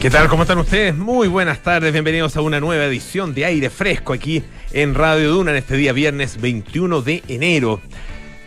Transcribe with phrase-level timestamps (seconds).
[0.00, 0.28] ¿Qué tal?
[0.28, 0.96] ¿Cómo están ustedes?
[0.96, 4.42] Muy buenas tardes, bienvenidos a una nueva edición de Aire Fresco aquí
[4.72, 7.82] en Radio Duna en este día viernes 21 de enero.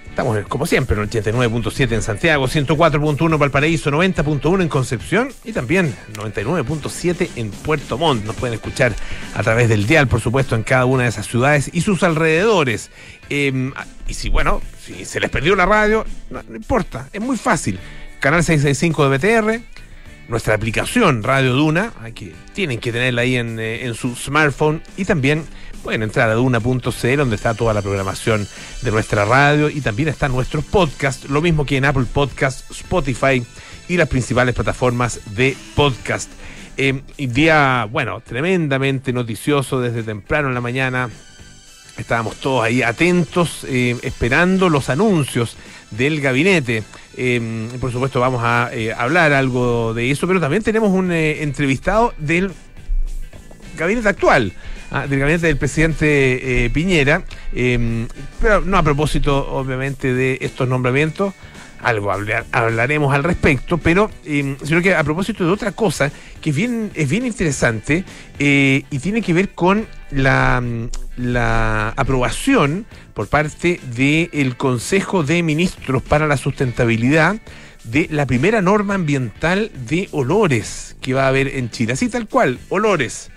[0.10, 7.30] Estamos, como siempre, en 89.7 en Santiago, 104.1 Valparaíso, 90.1 en Concepción y también 99.7
[7.36, 8.26] en Puerto Montt.
[8.26, 8.96] Nos pueden escuchar
[9.36, 12.90] a través del dial, por supuesto, en cada una de esas ciudades y sus alrededores.
[13.30, 13.72] Eh,
[14.08, 17.80] y si, bueno, si se les perdió la radio, no, no importa, es muy fácil.
[18.20, 19.83] Canal 665 de BTR,
[20.28, 25.06] nuestra aplicación Radio Duna, que tienen que tenerla ahí en, eh, en, su smartphone y
[25.06, 25.44] también
[25.84, 28.48] pueden entrar a duna.cl donde está toda la programación
[28.82, 33.44] de nuestra radio y también están nuestros podcasts, lo mismo que en Apple Podcast, Spotify
[33.90, 36.32] y las principales plataformas de podcast.
[36.78, 41.10] Eh, día, bueno, tremendamente noticioso desde temprano en la mañana.
[41.98, 45.56] Estábamos todos ahí atentos, eh, esperando los anuncios
[45.98, 46.84] del gabinete.
[47.18, 51.44] Eh, por supuesto, vamos a eh, hablar algo de eso, pero también tenemos un eh,
[51.44, 52.52] entrevistado del
[53.78, 54.54] gabinete actual.
[54.92, 57.24] Ah, del gabinete del presidente Piñera,
[58.40, 61.34] pero no a propósito, obviamente, de estos nombramientos,
[61.84, 66.50] algo hablar, hablaremos al respecto, pero eh, sino que a propósito de otra cosa que
[66.50, 68.04] es bien, es bien interesante
[68.40, 76.28] eh, y tiene que ver con la aprobación por parte del Consejo de Ministros para
[76.28, 77.38] la Sustentabilidad
[77.84, 81.94] de la primera norma ambiental de olores que va a haber en Chile.
[81.94, 83.30] Así tal cual, olores.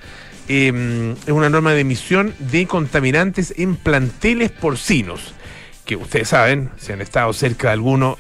[0.48, 5.34] Eh, es una norma de emisión de contaminantes en planteles porcinos
[5.86, 8.18] que ustedes saben, si han estado cerca de alguno,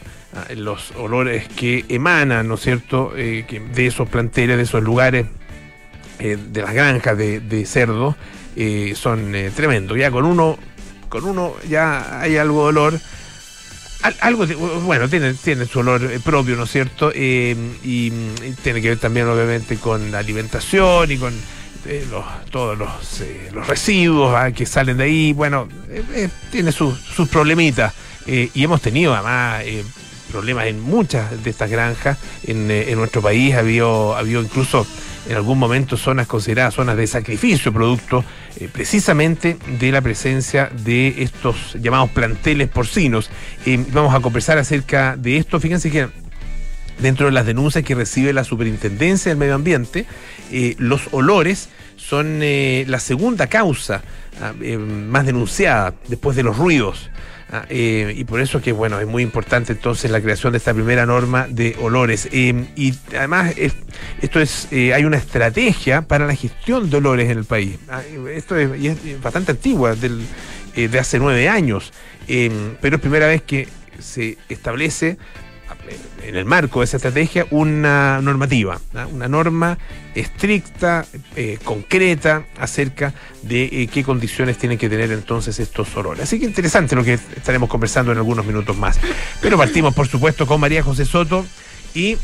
[0.56, 5.26] los olores que emanan, ¿no es cierto?, eh, de esos planteles, de esos lugares,
[6.18, 8.16] eh, de las granjas de, de cerdo,
[8.54, 9.98] eh, son tremendos.
[9.98, 10.58] Ya con uno,
[11.08, 13.00] con uno ya hay algo de olor.
[14.20, 14.46] algo,
[14.82, 17.10] bueno, tiene, tiene su olor propio, ¿no es cierto?
[17.12, 18.12] Y, y,
[18.62, 21.34] tiene que ver también, obviamente, con la alimentación y con
[22.10, 22.90] los, todos los,
[23.52, 24.52] los residuos ¿ah?
[24.52, 25.32] que salen de ahí.
[25.32, 25.68] Bueno,
[26.50, 27.94] tiene sus, sus problemitas.
[28.26, 29.62] y hemos tenido, además,
[30.30, 33.54] problemas en muchas de estas granjas en, eh, nuestro país.
[33.54, 34.86] Ha habido, ha habido incluso
[35.28, 38.24] en algún momento zonas consideradas zonas de sacrificio, producto
[38.60, 43.30] eh, precisamente de la presencia de estos llamados planteles porcinos.
[43.92, 45.58] Vamos a conversar acerca de esto.
[45.58, 46.08] Fíjense que
[46.98, 50.06] dentro de las denuncias que recibe la Superintendencia del Medio Ambiente,
[50.52, 54.02] eh, los olores son la segunda causa
[54.40, 57.10] ah, más denunciada después de los ruidos.
[57.50, 60.74] Ah, eh, y por eso que bueno, es muy importante entonces la creación de esta
[60.74, 62.28] primera norma de olores.
[62.32, 63.74] Eh, y además es,
[64.20, 67.78] esto es, eh, hay una estrategia para la gestión de olores en el país.
[67.88, 68.02] Ah,
[68.32, 70.26] esto es, es, bastante antigua, del,
[70.74, 71.92] de hace nueve años,
[72.26, 73.68] pero es primera vez que
[73.98, 75.16] se establece
[76.22, 79.08] en el marco de esa estrategia una normativa, ¿no?
[79.08, 79.78] una norma
[80.14, 86.24] estricta, eh, concreta, acerca de eh, qué condiciones tienen que tener entonces estos olores.
[86.24, 88.98] Así que interesante lo que estaremos conversando en algunos minutos más.
[89.40, 91.46] Pero partimos, por supuesto, con María José Soto
[91.94, 92.16] y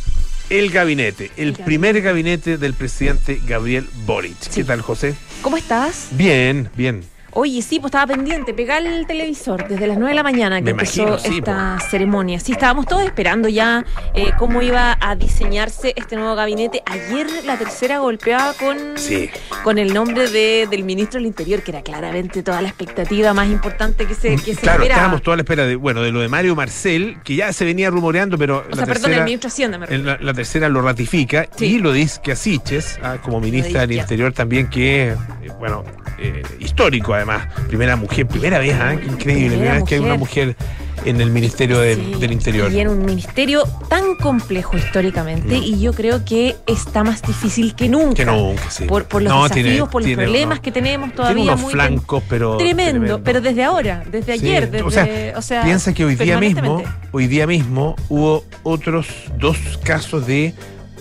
[0.50, 4.36] el gabinete, el, el primer gabinete del presidente Gabriel Boric.
[4.40, 4.50] Sí.
[4.56, 5.14] ¿Qué tal, José?
[5.42, 6.08] ¿Cómo estás?
[6.12, 7.04] Bien, bien.
[7.34, 10.65] Oye, sí, pues estaba pendiente, pegar el televisor desde las 9 de la mañana que
[10.65, 11.91] Me empezó imagino, sí, esta pues.
[11.91, 12.38] ceremonia.
[12.41, 13.84] Sí, estábamos todos esperando ya
[14.15, 16.82] eh, cómo iba a diseñarse este nuevo gabinete.
[16.84, 19.31] Ayer la tercera golpeaba con, sí.
[19.65, 23.48] con el nombre de, del ministro del Interior, que era claramente toda la expectativa más
[23.48, 24.84] importante que se, que se claro, esperaba.
[24.84, 27.88] estábamos toda la espera de, bueno, de lo de Mario Marcel, que ya se venía
[27.88, 30.82] rumoreando, pero o la sea, tercera, perdón, el ministro Hacienda me la, la, tercera lo
[30.82, 31.65] ratifica Sí.
[31.65, 33.92] y lo dice que Asiches, ah, como ministra del.
[34.03, 35.16] Interior también, que, eh,
[35.59, 35.84] bueno,
[36.19, 38.97] eh, histórico además, primera mujer, primera vez, ¿ah?
[38.99, 40.56] Qué increíble, Primera primera vez que hay una mujer
[41.05, 42.71] en el Ministerio de- Sí, del Interior.
[42.72, 47.88] Y en un ministerio tan complejo históricamente, y yo creo que está más difícil que
[47.88, 48.15] nunca.
[48.15, 48.84] Que nunca, sí.
[48.84, 51.43] Por, por los No, desafíos, tiene- por los tiene problemas unos- que tenemos Tiene todavía
[51.43, 52.56] unos muy flancos, pero.
[52.56, 56.15] tremendo, pero desde ahora, desde Sí, ayer, desde, o sea, o sea, piensa que hoy
[56.15, 59.09] día mismo, hoy día mismo hubo otros
[59.41, 60.54] dos casos de,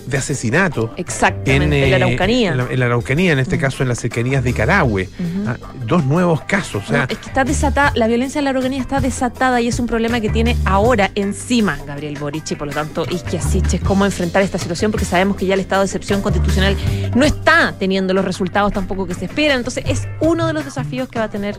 [0.06, 2.50] de asesinato Exactamente, en, la eh, Araucanía.
[2.52, 5.08] En la, en la Araucanía, en este caso en las cercanías de Carahue.
[5.46, 5.56] Ah,
[5.86, 6.84] dos nuevos casos.
[6.84, 9.68] O sea, No, es que está desatada, la violencia en la Araucanía está desatada y
[9.68, 13.80] es un problema que tiene ahora encima Gabriel Boric y por lo tanto Isquia Siches
[13.80, 16.76] cómo enfrentar esta situación porque sabemos que ya el estado de excepción constitucional
[17.14, 19.58] no está teniendo los resultados tampoco que se esperan.
[19.58, 21.58] Entonces es uno de los desafíos que va a tener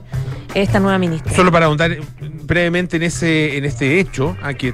[0.53, 1.33] esta nueva ministra.
[1.33, 1.97] Solo para ahondar
[2.43, 4.73] brevemente en ese en este hecho, a que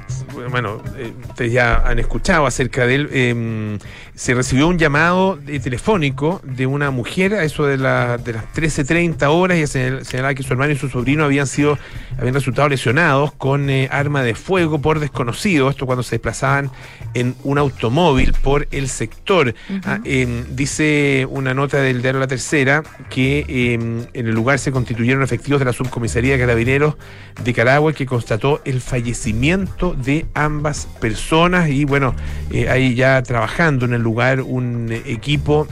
[0.50, 3.78] bueno, eh, ustedes ya han escuchado acerca de él, eh,
[4.14, 8.44] se recibió un llamado de telefónico de una mujer a eso de, la, de las
[8.54, 11.78] 13.30 horas y señalaba que su hermano y su sobrino habían sido
[12.18, 16.70] habían resultado lesionados con eh, arma de fuego por desconocido, esto cuando se desplazaban
[17.14, 19.54] en un automóvil por el sector.
[19.84, 24.70] Ah, em, dice una nota del diario La Tercera que em, en el lugar se
[24.70, 26.96] constituyeron efectivos de la subcomisaría de Carabineros
[27.42, 32.14] de Caragua que constató el fallecimiento de ambas personas y bueno,
[32.50, 35.68] eh, ahí ya trabajando en el lugar lugar un equipo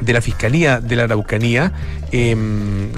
[0.00, 1.72] de la Fiscalía de la Araucanía,
[2.12, 2.92] em,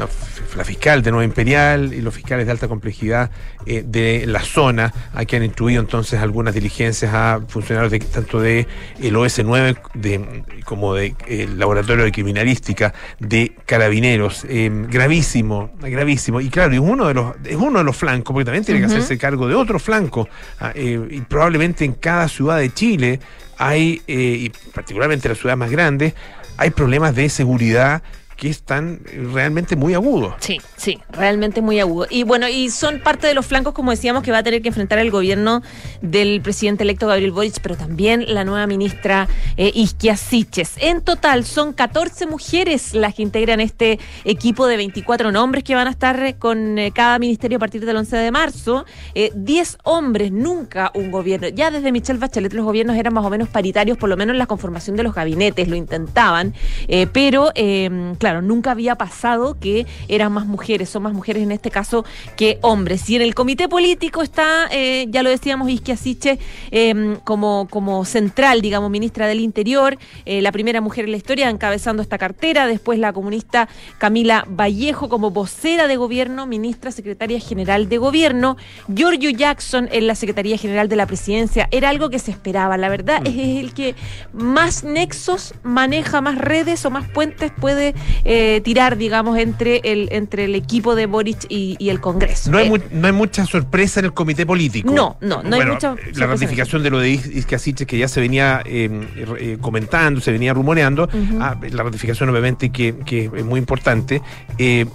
[0.57, 3.31] la fiscal de Nueva Imperial y los fiscales de alta complejidad
[3.67, 8.67] eh, de la zona, aquí han instruido entonces algunas diligencias a funcionarios de, tanto de
[9.01, 14.47] el OS9 de, como de el Laboratorio de Criminalística de Carabineros.
[14.49, 16.41] Em, gravísimo, gravísimo.
[16.41, 18.87] Y claro, es uno de los, es uno de los flancos, porque también tiene que
[18.87, 20.29] hacerse cargo de otro flanco,
[20.61, 23.21] ah, eh, y probablemente en cada ciudad de Chile
[23.59, 26.15] hay, eh, y particularmente en las ciudades más grandes,
[26.59, 28.03] hay problemas de seguridad
[28.39, 29.01] que están
[29.33, 30.35] realmente muy agudos.
[30.39, 32.07] Sí, sí, realmente muy agudos.
[32.09, 34.69] Y bueno, y son parte de los flancos, como decíamos, que va a tener que
[34.69, 35.61] enfrentar el gobierno
[36.03, 39.27] del presidente electo Gabriel Boric, pero también la nueva ministra
[39.57, 40.75] eh, Isquia Siches.
[40.77, 45.89] En total son 14 mujeres las que integran este equipo de 24 nombres que van
[45.89, 48.87] a estar eh, con eh, cada ministerio a partir del 11 de marzo.
[49.35, 51.49] 10 hombres, nunca un gobierno.
[51.49, 54.39] Ya desde Michelle Bachelet los gobiernos eran más o menos paritarios, por lo menos en
[54.39, 56.55] la conformación de los gabinetes, lo intentaban,
[57.13, 57.51] pero
[58.19, 62.05] claro, claro, nunca había pasado que eran más mujeres, son más mujeres en este caso
[62.37, 63.09] que hombres.
[63.09, 66.39] Y en el comité político está, eh, ya lo decíamos, Isquia Siche
[66.71, 69.97] em, como, como central, digamos, ministra del Interior,
[70.27, 73.67] eh, la primera mujer en la historia encabezando esta cartera, después la comunista
[73.97, 78.59] Camila Vallejo como vocera de gobierno, ministra secretaria general de gobierno,
[78.95, 81.67] Giorgio Jackson en la Secretaría General de la Presidencia.
[81.71, 83.95] Era algo que se esperaba, la verdad, es el que
[84.35, 87.95] más nexos maneja, más redes o más puentes puede
[88.25, 92.51] eh, tirar, digamos, entre el, entre el equipo de Boric y, el Congreso.
[92.51, 94.93] No hay, eh, no hay mucha sorpresa en el comité político.
[94.93, 98.63] No, no, no hay mucha La ratificación de lo de Iscasiche, que ya se venía
[98.65, 101.09] eh, comentando, se venía rumoreando,
[101.41, 104.23] ah, la ratificación obviamente que, es muy importante,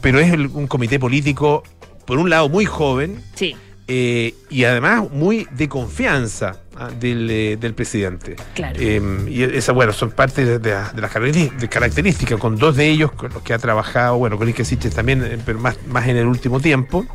[0.02, 1.64] pero es un comité político,
[2.06, 3.22] por un lado, muy joven.
[3.36, 3.56] Sí.
[3.88, 8.36] Y además muy de confianza Ah, eh, del, presidente.
[8.56, 8.80] Claro.
[8.80, 13.44] Em, y esa, bueno, son parte de, las características, con dos de ellos, con los
[13.44, 17.06] que ha trabajado, bueno, con Ike también, eh, pero más, más en el último tiempo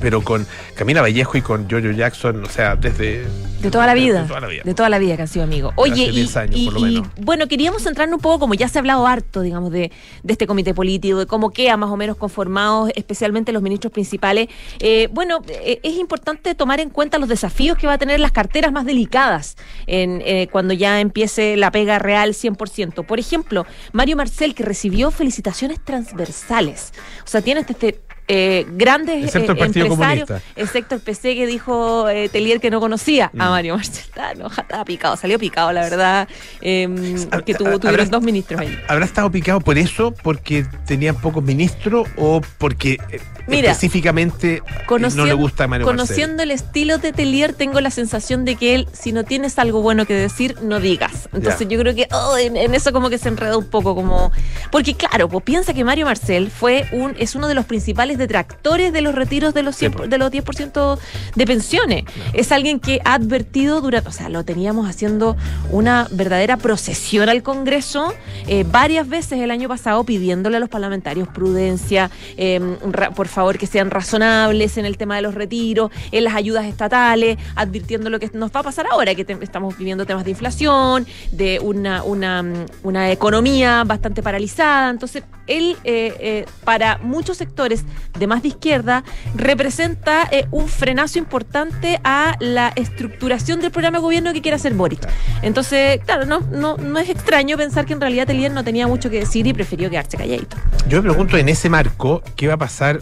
[0.00, 3.26] pero con Camila Vallejo y con Jojo Jackson, o sea, desde...
[3.60, 4.22] De toda la vida.
[4.22, 4.62] De toda la vida.
[4.64, 5.74] De toda la vida que han sido amigos.
[5.76, 6.10] Oye,
[6.54, 9.92] y, bueno, queríamos centrarnos un poco, como ya se ha hablado harto, digamos, de,
[10.26, 14.48] este comité político, de cómo queda más o menos conformados, especialmente los ministros principales.
[14.78, 18.32] Eh, bueno, eh, es importante tomar en cuenta los desafíos que va a tener las
[18.32, 23.04] carteras más delicadas en, eh, cuando ya empiece la pega real 100%.
[23.04, 26.92] Por ejemplo, Mario Marcel, que recibió felicitaciones transversales.
[27.24, 28.00] O sea, tiene este
[28.32, 33.26] eh, grandes excepto el empresarios, excepto el PC que dijo eh, Telier que no conocía
[33.36, 33.50] a mm.
[33.50, 34.04] Mario Marcel.
[34.38, 36.28] no, estaba picado, salió picado, la verdad,
[36.60, 38.78] em, que tuvo, tuvieron dos ministros ahí.
[38.86, 45.34] ¿Habrá estado picado por eso, porque tenían pocos ministros o porque eh, específicamente no le
[45.34, 49.12] gusta a Mario Conociendo el estilo de Telier, tengo la sensación de que él, si
[49.12, 51.28] no tienes algo bueno que decir, no digas.
[51.32, 54.30] Entonces yo creo que oh, en, eso como que se enreda un poco, como...
[54.70, 58.92] Porque claro, pues piensa que Mario Marcel fue un, es uno de los principales detractores
[58.92, 60.98] de los retiros de los, de los 10%
[61.34, 62.04] de pensiones.
[62.32, 65.36] Es alguien que ha advertido durante, o sea, lo teníamos haciendo
[65.72, 68.14] una verdadera procesión al Congreso
[68.46, 72.76] eh, varias veces el año pasado pidiéndole a los parlamentarios prudencia, em,
[73.14, 77.38] por favor que sean razonables en el tema de los retiros, en las ayudas estatales,
[77.56, 81.58] advirtiendo lo que nos va a pasar ahora, que estamos viviendo temas de inflación, de
[81.60, 82.44] una, una,
[82.82, 84.90] una economía bastante paralizada.
[84.90, 87.84] Entonces, él, eh, eh, para muchos sectores
[88.18, 94.02] de más de izquierda, representa eh, un frenazo importante a la estructuración del programa de
[94.02, 95.08] gobierno que quiere hacer Boric.
[95.42, 99.10] Entonces, claro, no, no, no es extraño pensar que en realidad Telier no tenía mucho
[99.10, 100.56] que decir y prefirió quedarse calladito.
[100.88, 103.00] Yo me pregunto en ese marco, ¿qué va a pasar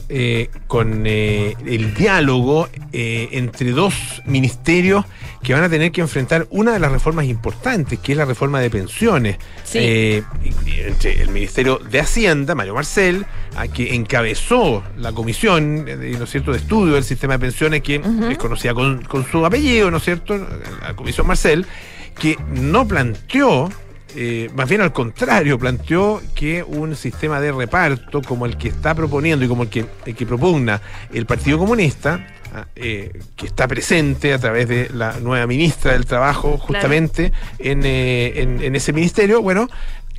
[0.67, 5.05] con el diálogo entre dos ministerios
[5.43, 8.61] que van a tener que enfrentar una de las reformas importantes, que es la reforma
[8.61, 9.39] de pensiones?
[9.75, 13.27] entre el Ministerio de Hacienda, Mario Marcel,
[13.59, 16.53] a que encabezó la comisión eh, ¿no es cierto?
[16.53, 18.01] de estudio del sistema de pensiones, que
[18.31, 20.39] es conocida con, su apellido, ¿no es cierto?
[20.81, 21.67] La comisión Marcel,
[22.19, 23.69] que no planteó
[24.17, 28.95] eh, más bien al contrario, planteó que un sistema de reparto como el que está
[28.95, 30.81] proponiendo y como el que, el que propugna
[31.13, 36.07] el Partido Comunista ah, eh, que está presente a través de la nueva ministra del
[36.07, 39.69] Trabajo, justamente en, eh, en, en, ese ministerio, bueno,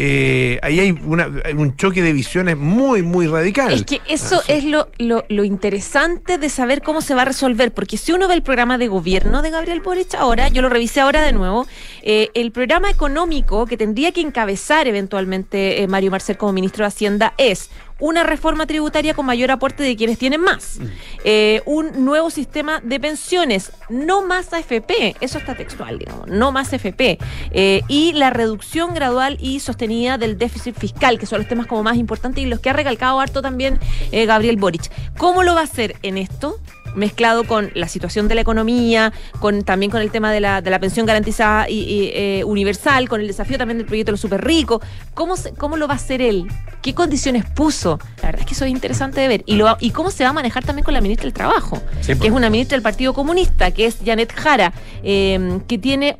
[0.02, 3.74] eh, ahí hay, una, un choque de visiones muy, muy radical.
[3.74, 7.74] Es que eso es lo, lo, lo, interesante de saber cómo se va a resolver,
[7.74, 11.02] porque si uno ve el programa de gobierno de Gabriel Boric ahora, yo lo revisé
[11.02, 11.68] ahora de nuevo,
[12.02, 16.88] eh, el programa económico que tendría que encabezar eventualmente eh, Mario Marcel como ministro de
[16.88, 20.86] Hacienda es una reforma tributaria con mayor aporte de quienes tienen más, mm.
[21.24, 26.74] eh, un nuevo sistema de pensiones, no más AFP, eso está textual, digamos, no más
[26.74, 27.20] AFP,
[27.52, 31.84] eh, y la reducción gradual y sostenida del déficit fiscal, que son los temas como
[31.84, 33.80] más importantes y los que ha recalcado harto también
[34.12, 34.90] eh, Gabriel Boric.
[35.18, 36.60] ¿Cómo lo va a hacer en esto?
[36.96, 40.70] Mezclado con la situación de la economía, con también con el tema de la, de
[40.70, 44.44] la pensión garantizada y, eh, universal, con el desafío también del proyecto de los super
[44.44, 44.82] ricos.
[45.14, 46.48] ¿Cómo, ¿Cómo lo va a hacer él?
[46.82, 48.00] ¿Qué condiciones puso?
[48.18, 49.44] La verdad es que eso es interesante de ver.
[49.46, 52.14] Y, lo, y cómo se va a manejar también con la ministra del Trabajo, que
[52.14, 56.18] es una ministra del Partido Comunista, que es Janet Jara, eh, que tiene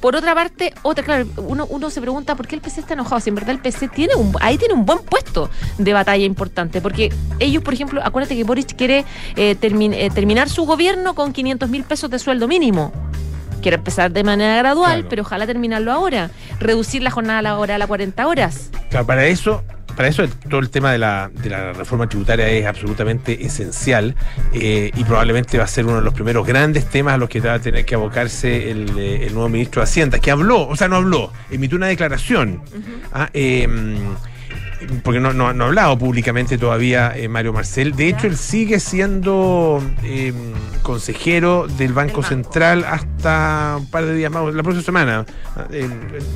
[0.00, 3.20] por otra parte, otra, claro, uno, uno se pregunta por qué el PC está enojado.
[3.20, 6.80] Si en verdad el PC tiene un, ahí tiene un buen puesto de batalla importante.
[6.80, 9.04] Porque ellos, por ejemplo, acuérdate que Boris quiere
[9.36, 12.92] eh, eh, terminar su gobierno con 500 mil pesos de sueldo mínimo.
[13.62, 16.30] Quiere empezar de manera gradual, pero ojalá terminarlo ahora.
[16.60, 18.70] Reducir la jornada laboral a 40 horas.
[18.90, 19.64] Claro, para eso
[19.98, 24.14] para eso todo el tema de la, de la reforma tributaria es absolutamente esencial
[24.52, 27.40] eh, y probablemente va a ser uno de los primeros grandes temas a los que
[27.40, 30.76] va a tener que abocarse el, eh, el nuevo ministro de Hacienda, que habló, o
[30.76, 32.62] sea, no habló, emitió una declaración.
[33.12, 33.66] ah, eh,
[35.02, 37.94] porque no, no, no, ha hablado públicamente todavía eh, Mario Marcel.
[37.94, 40.32] De hecho, él sigue siendo eh,
[40.82, 45.26] consejero del Banco Central hasta un par de días más, la próxima semana.
[45.70, 45.88] Eh,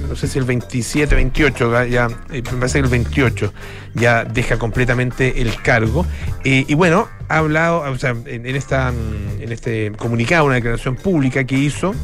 [0.08, 3.52] no sé si el 27, 28, ya, me parece que el 28
[3.94, 6.06] ya deja completamente el cargo.
[6.44, 8.92] y bueno, ha hablado, o sea, en, en, esta,
[9.40, 11.94] en este comunicado, una declaración pública que hizo,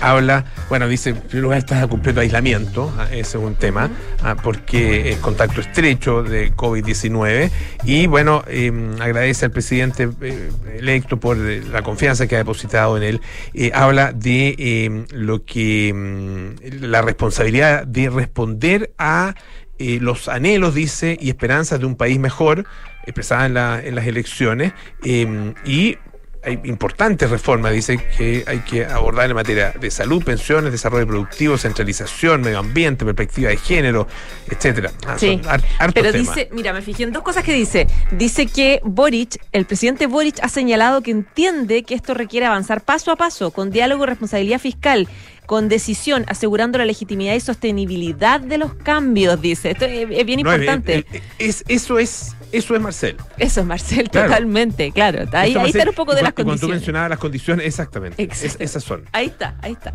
[0.00, 3.06] habla, bueno, dice, en primer lugar está a completo aislamiento, ¿ah?
[3.10, 3.90] ese es un tema,
[4.22, 4.36] ¿ah?
[4.42, 7.50] porque es contacto estrecho de COVID-19
[7.84, 12.96] y bueno, em, agradece al presidente eh, electo por eh, la confianza que ha depositado
[12.96, 13.20] en él,
[13.54, 19.34] eh, habla de em, lo que em, la responsabilidad de responder a
[19.76, 22.64] los anhelos, dice, y esperanzas de un país mejor,
[23.04, 24.72] expresada en, la, en las elecciones,
[25.02, 25.98] y
[26.44, 31.58] hay importantes reformas, dice que hay que abordar en materia de salud, pensiones, desarrollo productivo,
[31.58, 34.06] centralización, medio ambiente, perspectiva de género,
[34.48, 34.92] etcétera.
[35.06, 35.40] Ah, sí,
[35.94, 37.86] pero dice, mira, me fijé en dos cosas que dice.
[38.12, 43.10] Dice que Boric, el presidente Boric ha señalado que entiende que esto requiere avanzar paso
[43.10, 45.08] a paso, con diálogo y responsabilidad fiscal
[45.46, 49.72] con decisión, asegurando la legitimidad y sostenibilidad de los cambios, dice.
[49.72, 51.04] Esto es, bien importante.
[51.38, 53.16] es, eso es eso es Marcel.
[53.38, 55.24] Eso es Marcel, totalmente, claro.
[55.32, 56.60] Ahí, ahí está un poco de las condiciones.
[56.60, 58.28] Cuando tú mencionabas las condiciones, exactamente.
[58.58, 59.04] esas son.
[59.12, 59.92] Ahí está, ahí está.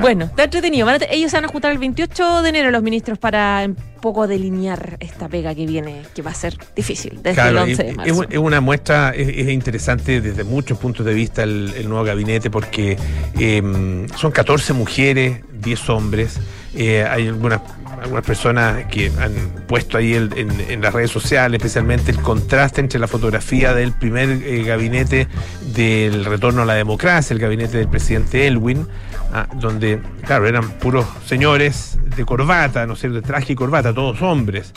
[0.00, 0.88] Bueno, está entretenido.
[1.10, 4.96] ellos se van a juntar el 28 de enero los ministros para un poco delinear
[5.00, 8.24] esta pega que viene, que va a ser difícil desde el 11 de marzo.
[8.30, 12.96] Es, una muestra, es, interesante desde muchos puntos de vista el, nuevo gabinete porque
[13.38, 16.40] em, son 14 mujeres, 10 hombres.
[16.74, 17.60] Eh, hay algunas
[18.00, 19.32] algunas personas que han
[19.66, 24.62] puesto ahí en, las redes sociales, especialmente el contraste entre la fotografía del primer eh,
[24.64, 25.28] gabinete
[25.74, 28.86] del retorno a la democracia, el gabinete del presidente Elwin,
[29.32, 34.20] ah, donde, claro, eran puros señores de corbata, ¿no sé, de traje y corbata, todos
[34.22, 34.72] hombres.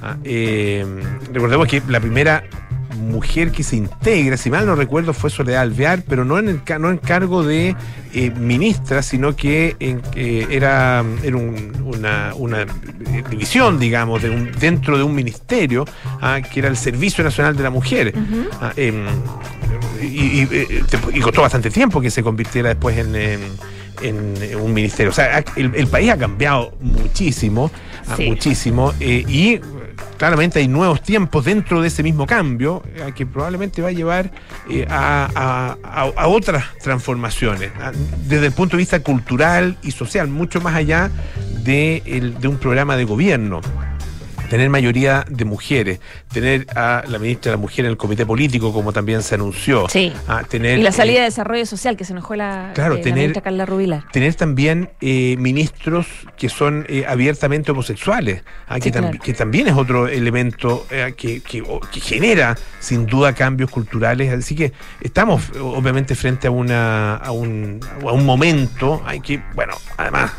[0.00, 0.86] Ah, eh,
[1.32, 2.44] recordemos que la primera
[2.98, 6.62] mujer que se integra, si mal no recuerdo, fue Soledad Alvear, pero no en, el,
[6.80, 7.74] no en cargo de
[8.12, 9.76] eh, ministra, sino que
[10.50, 12.66] era, era una, una,
[13.30, 15.84] división, digamos, de un, dentro de un ministerio,
[16.20, 18.12] ah, que era el Servicio Nacional de la Mujer.
[18.60, 19.06] Ah, em,
[20.02, 23.14] y, costó bastante tiempo que se convirtiera después en,
[24.02, 25.10] en un ministerio.
[25.10, 27.70] O sea, el, país ha cambiado muchísimo,
[28.08, 29.60] ah, muchísimo, eh, y
[30.16, 34.30] claramente hay nuevos tiempos dentro de ese mismo cambio eh, que probablemente va a llevar
[34.68, 35.76] eh, a,
[36.26, 37.70] otras transformaciones
[38.26, 41.10] desde el punto de vista cultural y social, mucho más allá
[41.62, 43.60] de, de un programa de gobierno
[44.48, 46.00] tener mayoría de mujeres,
[46.32, 49.88] tener a la ministra de la Mujer en el comité político, como también se anunció.
[49.88, 50.12] Sí.
[50.26, 53.34] A tener, y la salida de desarrollo social, que se enojó la, claro, eh, tener,
[53.34, 54.04] la Carla Rubilar.
[54.12, 58.90] Tener también eh, ministros que son eh, abiertamente homosexuales, ah, que,
[59.22, 60.86] que, también es otro elemento
[61.16, 64.32] que, que, genera sin duda cambios culturales.
[64.32, 69.74] Así que estamos obviamente frente a, una, a, un, a un momento, hay que, bueno,
[69.96, 70.32] además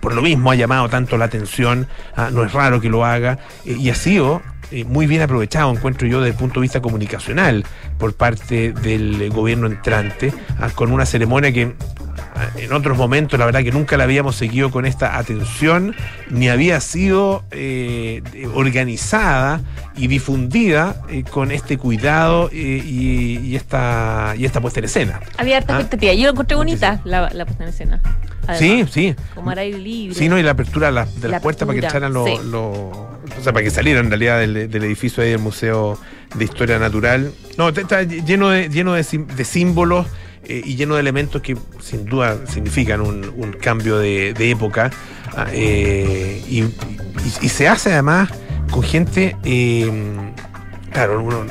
[0.00, 1.86] por lo mismo ha llamado tanto la atención,
[2.16, 5.70] ah, no es raro que lo haga, eh, y ha sido eh, muy bien aprovechado,
[5.70, 7.64] encuentro yo, desde el punto de vista comunicacional
[7.98, 11.74] por parte del gobierno entrante, ah, con una ceremonia que
[12.56, 15.94] en otros momentos la verdad que nunca la habíamos seguido con esta atención,
[16.30, 18.22] ni había sido eh,
[18.54, 19.60] organizada
[19.96, 25.20] y difundida eh, con este cuidado eh, y, y esta, y esta puesta en escena.
[25.36, 25.80] Había harta Ah.
[25.80, 26.12] expectativa.
[26.14, 28.00] Yo lo encontré bonita, la, la puesta en escena.
[28.46, 29.14] Además, Sí, sí.
[29.34, 30.14] Como al aire libre.
[30.14, 30.38] Sí, ¿no?
[30.38, 32.36] Y la apertura de la, de La las puertas para que entraran los, sí.
[32.54, 35.98] O sea, para que salieran en realidad del, del edificio ahí del Museo
[36.34, 37.30] de Historia Natural.
[37.58, 40.06] No, está- está lleno de, lleno de, de símbolos
[40.44, 44.90] eh, y lleno de elementos que sin duda significan un, un cambio de, de época.
[45.36, 46.72] ah, eh, y, y-
[47.42, 48.30] y se hace además
[48.70, 49.36] con gente.
[49.44, 49.90] eh,
[50.92, 51.44] claro, uno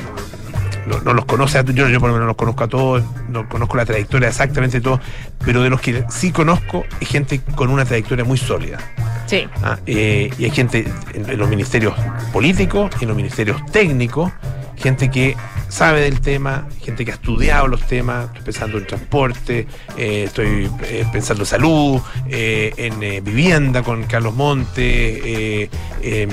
[0.87, 3.03] no, no los conoce, a- yo, yo por lo menos no los conozco a todos,
[3.29, 4.99] no conozco la trayectoria exactamente de todos,
[5.43, 8.77] pero de los que sí conozco es gente con una trayectoria muy sólida.
[9.25, 9.45] Sí.
[9.61, 11.93] Ah, eh, y hay gente en, en los ministerios
[12.31, 14.31] políticos, en los ministerios técnicos,
[14.77, 15.35] gente que
[15.69, 20.69] sabe del tema, gente que ha estudiado los temas, estoy pensando en transporte, eh, estoy
[20.83, 25.69] eh, pensando en salud, eh, en eh, vivienda con Carlos Monte, eh,
[26.01, 26.27] eh,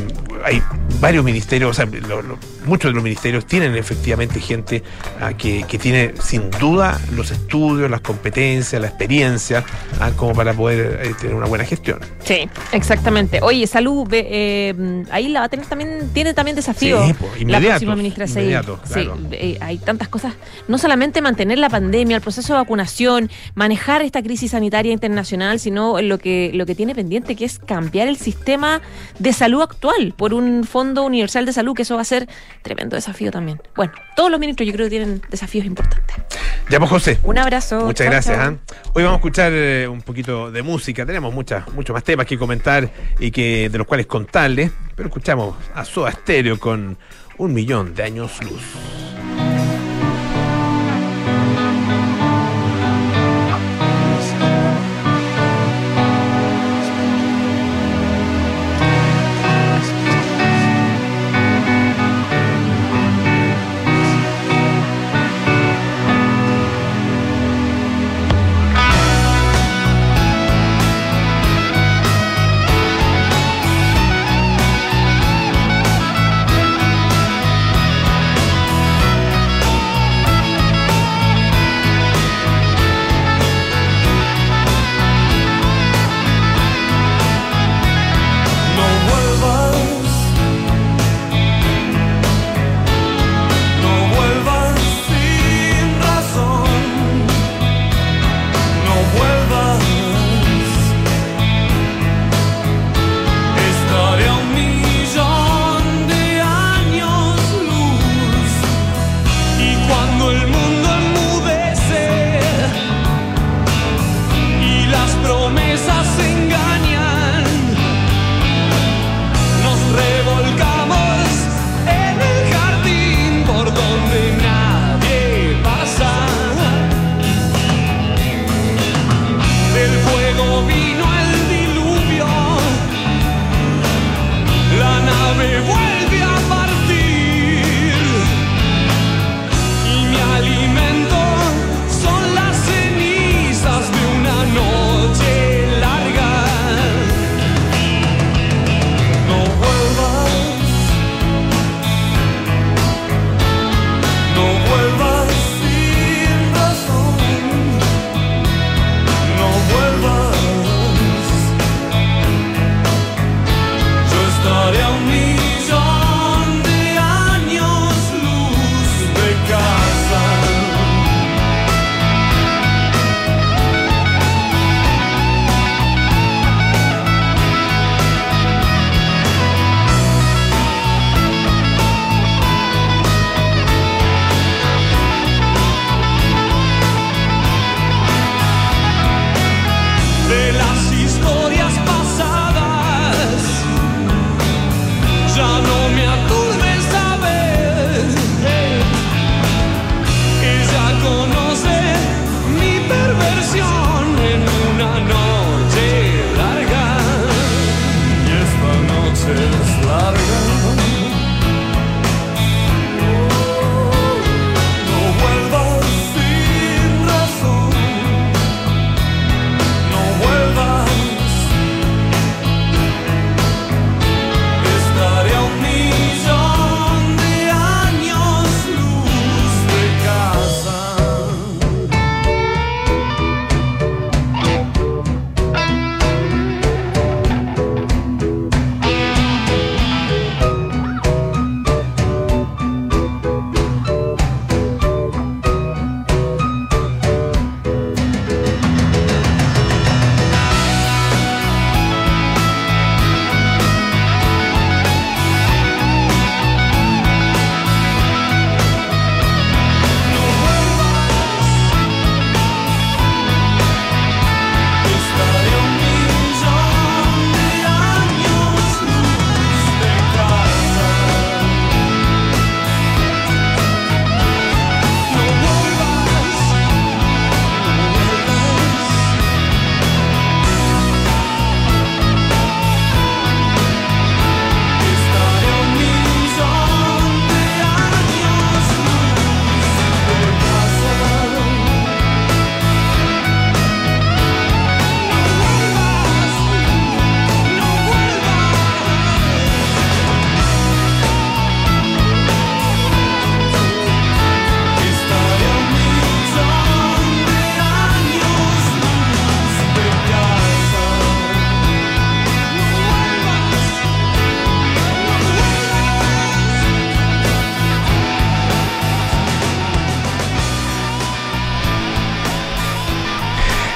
[0.44, 0.62] hay
[1.00, 4.82] varios ministerios, o sea, lo- lo- muchos de los ministerios tienen efectivamente gente
[5.20, 9.64] ah, que, que tiene sin duda los estudios, las competencias, la experiencia,
[10.00, 11.98] ah, como para poder eh, tener una buena gestión.
[12.24, 13.40] Sí, exactamente.
[13.42, 17.04] Oye, salud, ve, eh, ahí la va a tener también, tiene también desafío.
[17.06, 18.34] Sí, pues, la próxima ministra Sí,
[18.92, 19.18] claro.
[19.32, 20.34] Eh, hay tantas cosas.
[20.68, 26.00] No solamente mantener la pandemia, el proceso de vacunación, manejar esta crisis sanitaria internacional, sino
[26.02, 28.80] lo que, lo que tiene pendiente, que es cambiar el sistema
[29.18, 32.28] de salud actual por un fondo universal de salud, que eso va a ser
[32.62, 33.60] tremendo desafío también.
[33.76, 36.16] Bueno, todos los ministros yo creo que tienen desafíos importantes.
[36.70, 37.18] Ya pues José.
[37.22, 37.80] Un abrazo.
[37.84, 38.36] Muchas Chao, gracias.
[38.36, 38.54] chao.
[38.54, 38.74] ¿ah?
[38.94, 41.04] Hoy vamos a escuchar eh, un poquito de música.
[41.04, 42.88] Tenemos muchas, muchos más temas que comentar
[43.18, 46.96] y que de los cuales contarles, pero escuchamos a Soda Stereo con
[47.38, 48.62] un millón de años luz.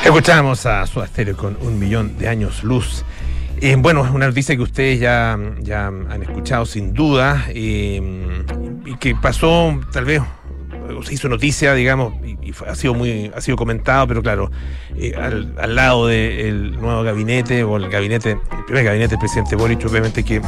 [0.08, 3.04] Escuchamos a Soda Stereo con un millón de años luz.
[3.60, 8.00] Eh, bueno, es una noticia que ustedes ya, ya han escuchado sin duda eh,
[8.86, 10.22] y que pasó tal vez
[11.02, 14.50] se hizo noticia, digamos, y, ha sido muy, ha sido comentado, pero claro,
[14.96, 19.84] eh, al, lado del nuevo gabinete, o el gabinete, el primer gabinete del presidente Boric,
[19.84, 20.40] obviamente que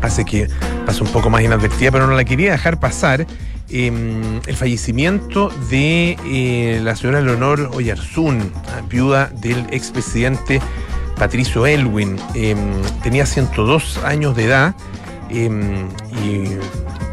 [0.00, 0.48] hace que
[0.86, 3.26] pase un poco más inadvertida, pero no la quería dejar pasar.
[3.70, 8.50] Em, el fallecimiento de eh, la señora Leonor Oyarzún,
[8.88, 10.60] viuda del expresidente
[11.16, 12.16] Patricio Elwin.
[12.34, 12.58] Em,
[13.02, 14.74] tenía 102 años de edad
[15.28, 15.86] em,
[16.24, 16.56] y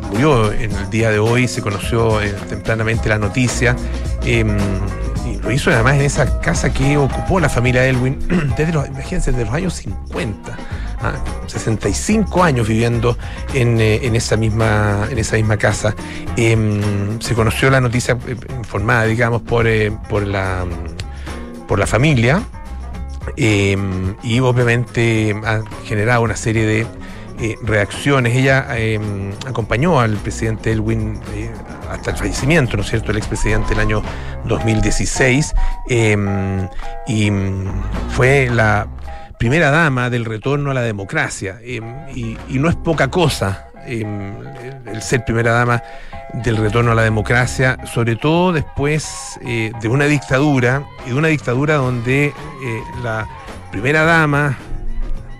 [0.09, 3.75] murió en el día de hoy, se conoció eh, tempranamente la noticia.
[4.23, 4.43] Y
[5.41, 8.17] lo hizo además en esa casa que ocupó la familia Elwin
[8.57, 10.57] desde los, imagínense, desde los años 50.
[11.47, 13.17] 65 ah, años viviendo
[13.53, 15.95] eh, en, esa, misma, en esa misma casa.
[16.37, 19.67] Em, se conoció la noticia eh, informada, digamos, por,
[20.09, 20.65] por, la,
[21.67, 22.41] por la familia.
[23.37, 26.87] Em, y obviamente ha generado una serie de
[27.39, 28.33] eh, reacciones.
[28.33, 28.97] Ella eh,
[29.45, 31.51] acompañó al presidente Elwin eh,
[31.91, 34.01] hasta el fallecimiento, ¿no es cierto?, el expresidente el año
[34.45, 35.53] 2016
[37.07, 37.31] y
[38.09, 38.87] fue la
[39.37, 41.59] primera dama del retorno a la democracia.
[41.63, 41.79] Y,
[42.49, 45.83] no es poca cosa el ser primera dama
[46.33, 51.75] del retorno a la democracia, sobre todo después de una dictadura y de una dictadura
[51.75, 52.33] donde
[53.03, 53.27] la
[53.71, 54.57] primera dama,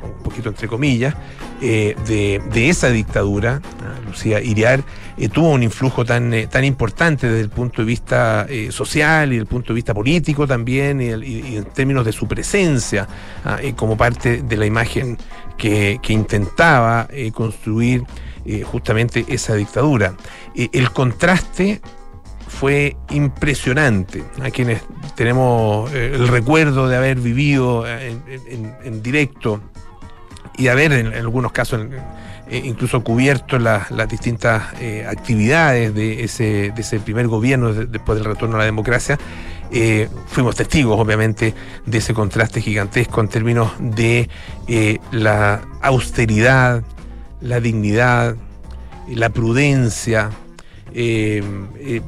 [0.03, 1.15] un poquito entre comillas,
[1.61, 3.61] eh, de, esa dictadura,
[4.05, 4.83] Lucía Iriar,
[5.17, 9.35] eh, tuvo un influjo tan, eh, tan importante desde el punto de vista social y
[9.35, 13.07] desde el punto de vista político también, y, en términos de su presencia
[13.45, 15.17] ah, como parte de la imagen
[15.57, 18.03] que, intentaba construir
[18.63, 20.15] justamente esa dictadura.
[20.55, 21.81] el contraste
[22.47, 24.23] fue impresionante.
[24.41, 24.81] A quienes
[25.15, 29.61] tenemos el recuerdo de haber vivido en directo
[30.57, 31.81] y haber en, algunos casos
[32.47, 38.59] eh, incluso cubierto las distintas eh, actividades de ese, primer gobierno después del retorno a
[38.59, 39.17] la democracia,
[39.71, 44.29] eh, fuimos testigos obviamente de ese contraste gigantesco en términos de
[45.11, 46.83] la austeridad,
[47.41, 48.35] la dignidad,
[49.07, 50.29] la prudencia,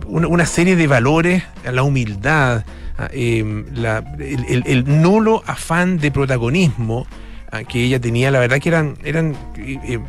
[0.06, 2.64] una, serie de valores, la humildad,
[3.12, 7.08] el nulo afán de protagonismo
[7.68, 10.00] que ella tenía, la verdad que eran, eran eh, eh,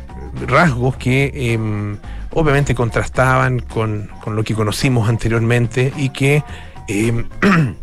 [0.45, 1.97] rasgos que em,
[2.31, 6.43] obviamente contrastaban con, lo que conocimos anteriormente y que
[6.87, 7.25] em,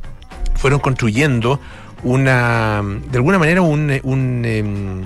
[0.55, 1.61] fueron construyendo
[2.03, 3.91] una, de alguna manera, un,
[4.45, 5.05] em,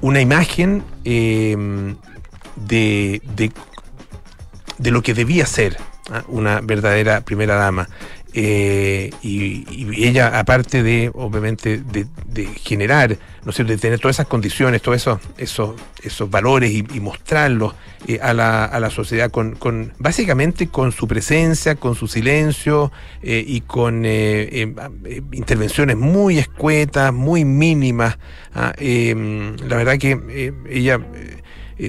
[0.00, 2.00] una imagen de,
[2.56, 3.52] de,
[4.78, 5.76] de, lo que debía ser
[6.10, 6.22] ¿ah?
[6.28, 7.88] una verdadera primera dama.
[8.34, 9.64] Eh, y,
[10.06, 15.20] ella, aparte de, obviamente, de, generar, no sé, de tener todas esas condiciones, todos esos,
[15.36, 17.74] esos, esos valores y, mostrarlos
[18.06, 22.90] eh, a, la, a, la, sociedad con, con, básicamente con su presencia, con su silencio
[23.22, 28.18] eh, y con intervenciones muy escuetas, muy mínimas.
[28.54, 31.00] Ah, la verdad que ella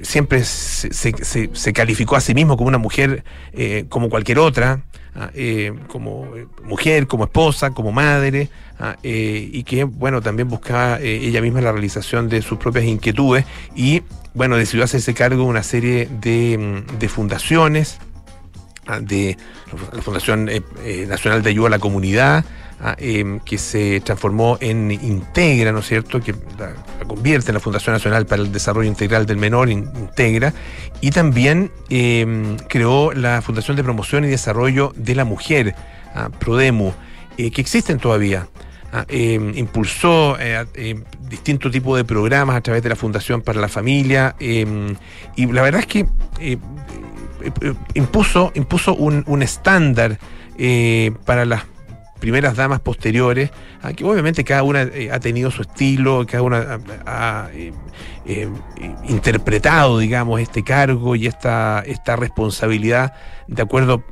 [0.01, 3.23] siempre se, se, calificó a sí mismo como una mujer
[3.89, 4.84] como cualquier otra,
[5.36, 8.49] eh, como eh, mujer, como esposa, como madre,
[8.80, 13.45] ah, eh, y que, bueno, también buscaba ella misma la realización de sus propias inquietudes
[13.76, 14.02] y,
[14.34, 17.99] bueno, decidió hacerse cargo de una serie de, mm, de fundaciones,
[18.88, 19.38] ah, de
[19.93, 20.49] la Fundación
[21.08, 22.43] Nacional de Ayuda a la Comunidad,
[22.86, 26.73] Ah, em, que se transformó en Integra, ¿no es cierto?, que la,
[27.07, 30.53] convierte en la Fundación Nacional para el Desarrollo Integral del Menor, Integra,
[30.99, 35.75] y también em, creó la Fundación de Promoción y Desarrollo de la Mujer,
[36.13, 36.91] ah, Prodemu,
[37.38, 38.49] eh, que existen todavía.
[38.91, 43.69] Ah, em, impulsó eh, distintos tipos de programas a través de la Fundación para la
[43.69, 44.65] Familia y
[45.38, 46.05] la verdad es que
[46.41, 46.57] eh,
[47.93, 50.19] impuso, impuso un, un estándar
[51.25, 51.63] para las
[52.23, 53.51] primeras damas posteriores,
[53.97, 57.73] que obviamente cada una eh, ha tenido su estilo, cada una ha, eh,
[58.25, 58.47] eh,
[59.09, 63.13] interpretado, digamos, este cargo y esta, esta responsabilidad
[63.49, 64.05] de acuerdo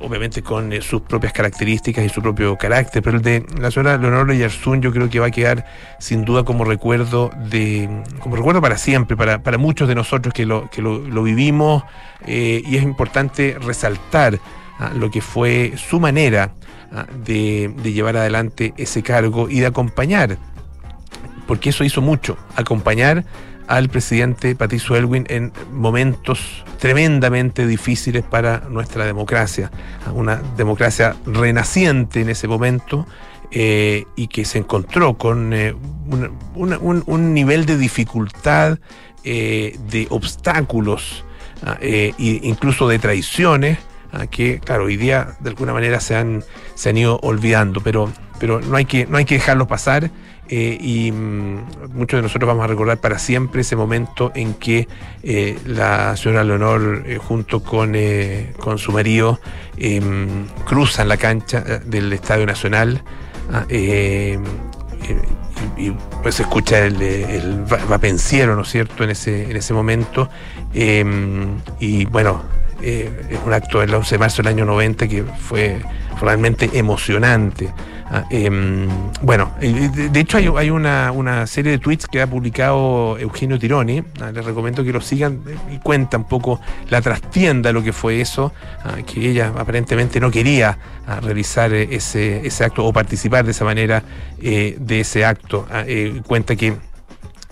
[0.00, 4.32] obviamente con sus propias características y su propio carácter, pero el de la señora Leonor
[4.32, 5.66] Yarzún yo creo que va a quedar
[5.98, 7.90] sin duda como recuerdo de
[8.20, 11.82] como recuerdo para siempre, para, para muchos de nosotros que lo, que lo, vivimos
[12.24, 14.38] y es importante resaltar
[14.78, 16.52] ah, lo que fue su manera
[16.90, 20.38] Ah, de, llevar adelante ese cargo y de acompañar,
[21.46, 23.26] porque eso hizo mucho, acompañar
[23.66, 29.70] al presidente Patricio Elwin en momentos tremendamente difíciles para nuestra democracia,
[30.14, 33.06] una democracia renaciente en ese momento,
[33.50, 35.52] y que se encontró con
[36.54, 38.78] un, nivel de dificultad,
[39.24, 41.24] de obstáculos
[41.80, 43.78] e incluso de traiciones
[44.30, 46.44] que, claro, hoy día de alguna manera se han,
[46.74, 50.10] se han ido olvidando, pero, pero no, hay que, no hay que dejarlo pasar.
[50.50, 54.88] Eh, y mm, muchos de nosotros vamos a recordar para siempre ese momento en que
[55.22, 57.94] eh, la señora Leonor, eh, junto con,
[58.58, 59.40] con su marido,
[59.76, 63.02] em, cruzan la cancha del Estadio Nacional.
[63.52, 63.66] Ah,
[65.76, 65.90] y,
[66.22, 70.28] pues se escucha el, el, vapenciero, ¿no es cierto?, en ese, en ese momento.
[70.72, 72.42] Em, y bueno,
[72.82, 75.80] es un acto del 11 de marzo del año 90 que fue
[76.20, 77.72] realmente emocionante.
[78.10, 78.88] Ah, em,
[79.20, 84.02] bueno, de, hecho hay, una, serie de tweets que ha publicado Eugenio Tironi.
[84.20, 87.92] Ah, les recomiendo que lo sigan y cuenta un poco la trastienda de lo que
[87.92, 88.52] fue eso,
[88.84, 90.78] ah, que ella aparentemente no quería
[91.22, 94.02] realizar ese, ese acto o participar de esa manera
[94.40, 95.66] eh, de ese acto.
[95.86, 96.76] Eh, cuenta que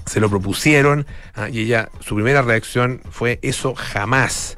[0.07, 1.05] se lo propusieron
[1.51, 4.57] y ella, su primera reacción fue eso jamás.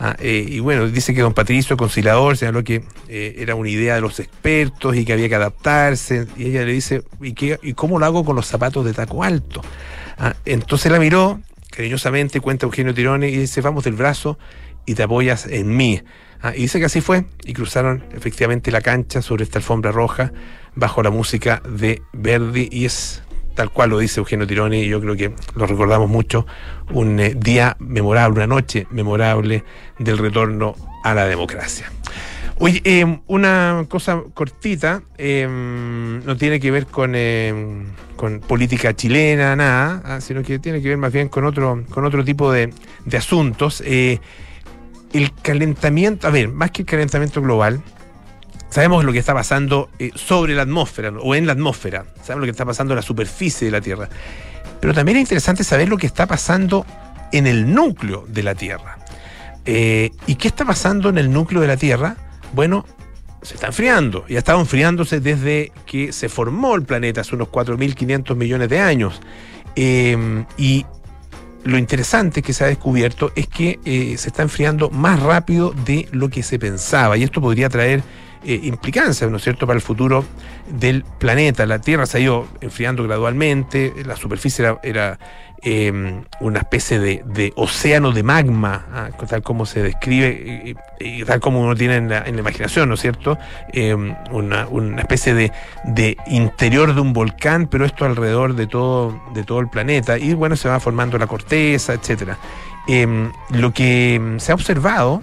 [0.00, 3.96] Ah, eh, y bueno, dice que don Patricio, conciliador, señaló que eh, era una idea
[3.96, 6.26] de los expertos y que había que adaptarse.
[6.36, 9.24] Y ella le dice, ¿y, qué, y cómo lo hago con los zapatos de taco
[9.24, 9.60] alto?
[10.16, 14.38] Ah, entonces la miró, cariñosamente, cuenta Eugenio Tirone, y dice, vamos del brazo
[14.86, 16.00] y te apoyas en mí.
[16.40, 20.32] Ah, y dice que así fue, y cruzaron efectivamente la cancha sobre esta alfombra roja
[20.76, 23.22] bajo la música de Verdi, y es
[23.58, 26.46] tal cual lo dice Eugenio Tironi, y yo creo que lo recordamos mucho,
[26.92, 29.64] un eh, día memorable, una noche memorable
[29.98, 31.90] del retorno a la democracia.
[32.60, 37.86] Oye, em, una cosa cortita, em, no tiene que ver con, em,
[38.46, 42.24] política chilena, nada, ah, sino que tiene que ver más bien con otro, con otro
[42.24, 42.72] tipo de,
[43.06, 43.82] de asuntos.
[43.84, 44.20] Eh,
[45.12, 47.82] el calentamiento, a ver, más que el calentamiento global,
[48.70, 52.04] Sabemos lo que está pasando eh, sobre la atmósfera o en la atmósfera.
[52.22, 54.08] Sabemos lo que está pasando en la superficie de la Tierra.
[54.80, 56.84] Pero también es interesante saber lo que está pasando
[57.32, 58.98] en el núcleo de la Tierra.
[59.64, 62.16] Eh, ¿Y qué está pasando en el núcleo de la Tierra?
[62.52, 62.84] Bueno,
[63.40, 64.24] se está enfriando.
[64.28, 68.80] Y ha estado enfriándose desde que se formó el planeta hace unos 4.500 millones de
[68.80, 69.20] años.
[69.76, 70.84] Eh, y
[71.64, 76.28] lo interesante que se ha descubierto es que se está enfriando más rápido de lo
[76.28, 77.16] que se pensaba.
[77.16, 78.02] Y esto podría traer
[78.44, 80.24] eh, implicancias, ¿no es cierto?, para el futuro
[80.70, 81.66] del planeta.
[81.66, 85.18] La Tierra se ha ido enfriando gradualmente, la superficie era,
[85.62, 91.60] em, una especie de, océano de magma, ah, tal como se describe y, tal como
[91.60, 93.38] uno tiene en la, imaginación, ¿no es cierto?
[93.72, 94.66] Em, una,
[95.00, 100.16] especie de, interior de un volcán, pero esto alrededor de todo, de todo el planeta.
[100.18, 102.38] Y bueno, se va formando la corteza, etcétera.
[102.86, 105.22] Em, lo que se ha observado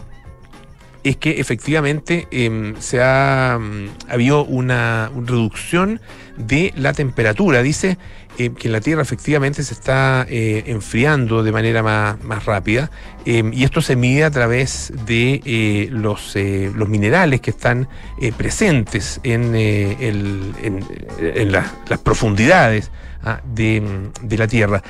[1.06, 6.02] es que efectivamente em, se ha mm, habido una, reducción
[6.36, 7.62] de la temperatura.
[7.62, 8.00] Dice
[8.40, 12.90] em, que la Tierra efectivamente se está eh, enfriando de manera más, rápida
[13.24, 17.88] em, y esto se mide a través de eh, los, eh, los minerales que están
[18.36, 22.90] presentes en, en, las profundidades
[23.24, 24.82] ah, de, de, la Tierra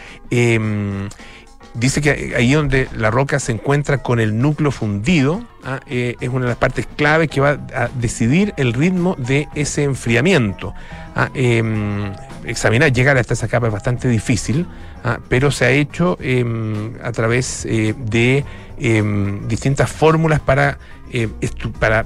[1.75, 5.79] dice que ahí donde la roca se encuentra con el núcleo fundido, ¿ah?
[5.87, 9.83] eh, es una de las partes claves que va a decidir el ritmo de ese
[9.83, 10.73] enfriamiento.
[11.15, 11.29] ¿ah?
[11.33, 12.13] Em,
[12.45, 14.65] examinar, llegar hasta esa capa es bastante difícil,
[15.03, 15.19] ¿ah?
[15.29, 18.45] pero se ha hecho em, a través eh, de
[18.79, 20.77] em, distintas fórmulas para,
[21.11, 21.27] eh,
[21.79, 22.05] para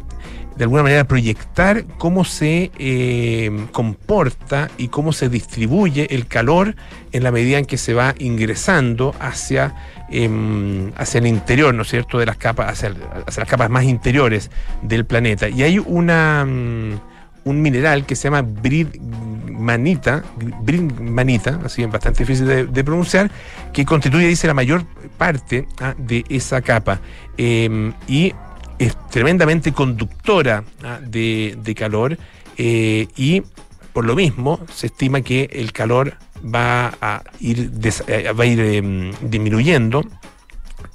[0.60, 6.76] de alguna manera proyectar cómo se eh, comporta y cómo se distribuye el calor
[7.14, 9.74] en la medida en que se va ingresando hacia,
[10.10, 14.52] em, hacia el interior, ¿no es cierto?, de las capas, hacia, las capas más interiores
[14.82, 15.48] del planeta.
[15.48, 17.00] Y hay una, mm,
[17.46, 20.26] un mineral que se llama bridmanita,
[20.62, 23.32] bridmanita, así es bastante difícil de, pronunciar,
[23.72, 24.84] que constituye, dice, la mayor
[25.18, 27.00] parte ah, de esa capa.
[27.38, 28.34] Em, y
[28.80, 31.00] es tremendamente conductora ¿ah?
[31.02, 32.18] de, calor
[32.58, 33.44] eh, y
[33.94, 37.72] por lo mismo se estima que el calor va a ir,
[38.08, 40.06] eh, va a ir em, disminuyendo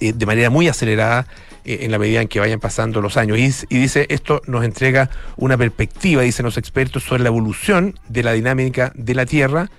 [0.01, 1.27] eh, de manera muy acelerada
[1.67, 3.39] en la medida en que vayan pasando los años.
[3.39, 8.33] Y, dice, esto nos entrega una perspectiva, dicen los expertos, sobre la evolución de la
[8.33, 9.71] dinámica de la Tierra.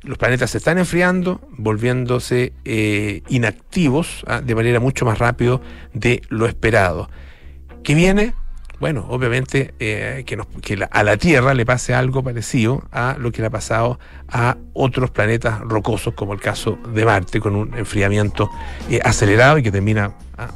[0.00, 2.54] Los planetas se están enfriando, volviéndose
[3.28, 4.40] inactivos ¿ah?
[4.40, 5.60] de manera mucho más rápido
[5.92, 7.10] de lo esperado.
[7.88, 8.34] ¿Qué viene?
[8.80, 13.46] Bueno, obviamente eh, que, a la Tierra le pase algo parecido a lo que le
[13.46, 13.98] ha pasado
[14.28, 18.50] a otros planetas rocosos, como el caso de Marte, con un enfriamiento
[18.90, 20.50] eh, acelerado y que termina ah,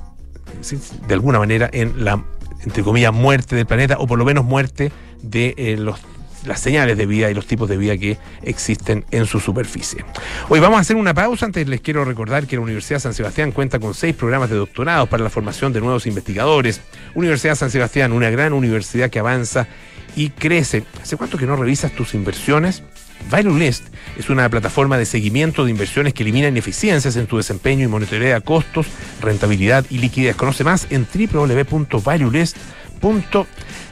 [1.09, 2.23] de alguna manera en la,
[2.65, 4.93] entre comillas, muerte del planeta, o por lo menos muerte
[5.23, 5.99] de eh, los
[6.47, 10.05] las señales de vida y los tipos de vida que existen en su superficie.
[10.49, 11.47] Hoy vamos a hacer una pausa.
[11.47, 15.07] Antes les quiero recordar que la Universidad San Sebastián cuenta con seis programas de doctorado
[15.07, 16.81] para la formación de nuevos investigadores.
[17.15, 19.69] Universidad San Sebastián, una gran universidad que avanza
[20.17, 20.85] y crece.
[21.01, 22.83] ¿Hace cuánto que no revisas tus inversiones?
[23.31, 23.85] ValueList
[24.19, 28.41] es una plataforma de seguimiento de inversiones que elimina ineficiencias en tu desempeño y monitorea
[28.41, 28.87] costos,
[29.21, 30.35] rentabilidad y liquidez.
[30.37, 31.07] Conoce más en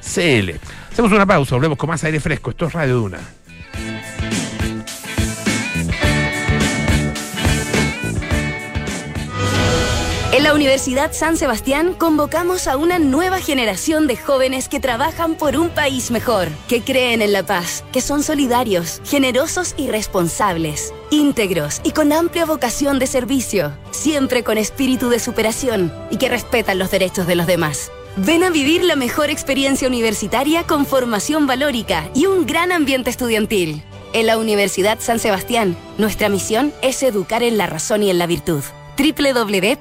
[0.00, 0.68] www.valuelist.cl.
[0.92, 2.50] Hacemos una pausa, volvemos con más aire fresco.
[2.50, 3.18] Esto es Radio Duna.
[10.32, 15.56] En la Universidad San Sebastián convocamos a una nueva generación de jóvenes que trabajan por
[15.56, 21.80] un país mejor, que creen en la paz, que son solidarios, generosos y responsables, íntegros
[21.82, 26.92] y con amplia vocación de servicio, siempre con espíritu de superación y que respetan los
[26.92, 27.90] derechos de los demás.
[28.16, 33.82] Ven a vivir la mejor experiencia universitaria con formación valórica y un gran ambiente estudiantil.
[34.12, 38.26] En la Universidad San Sebastián, nuestra misión es educar en la razón y en la
[38.26, 38.62] virtud
[38.98, 39.80] www.uss.cl.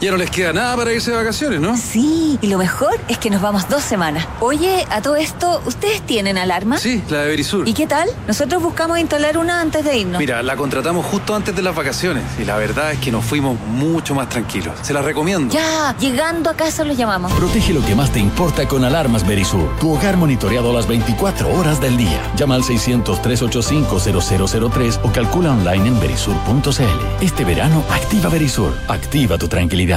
[0.00, 1.76] Ya no les queda nada para irse de vacaciones, ¿no?
[1.76, 4.26] Sí, y lo mejor es que nos vamos dos semanas.
[4.40, 6.78] Oye, a todo esto, ¿ustedes tienen alarma?
[6.78, 7.68] Sí, la de Verisur.
[7.68, 8.08] ¿Y qué tal?
[8.26, 10.18] Nosotros buscamos instalar una antes de irnos.
[10.18, 13.60] Mira, la contratamos justo antes de las vacaciones y la verdad es que nos fuimos
[13.60, 14.72] mucho más tranquilos.
[14.80, 15.52] Se la recomiendo.
[15.52, 17.30] Ya, llegando a casa los llamamos.
[17.34, 19.68] Protege lo que más te importa con alarmas Verisur.
[19.80, 22.22] Tu hogar monitoreado las 24 horas del día.
[22.36, 27.20] Llama al 600-385-0003 o calcula online en verisur.cl.
[27.20, 28.72] Este verano, activa Verisur.
[28.88, 29.89] Activa tu tranquilidad.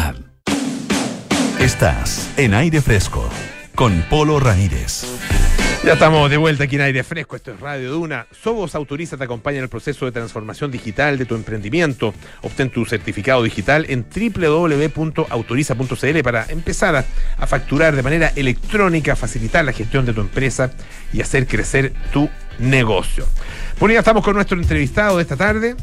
[1.59, 3.29] Estás en aire fresco
[3.75, 5.03] con Polo Ramírez.
[5.85, 7.35] Ya estamos de vuelta aquí en aire fresco.
[7.35, 8.25] Esto es Radio Duna.
[8.31, 12.11] Sobos Autoriza te acompaña en el proceso de transformación digital de tu emprendimiento.
[12.41, 17.05] Obtén tu certificado digital en www.autoriza.cl para empezar a,
[17.37, 20.71] a facturar de manera electrónica, facilitar la gestión de tu empresa
[21.13, 22.27] y hacer crecer tu
[22.57, 23.27] negocio.
[23.79, 25.75] Bueno, ya estamos con nuestro entrevistado de esta tarde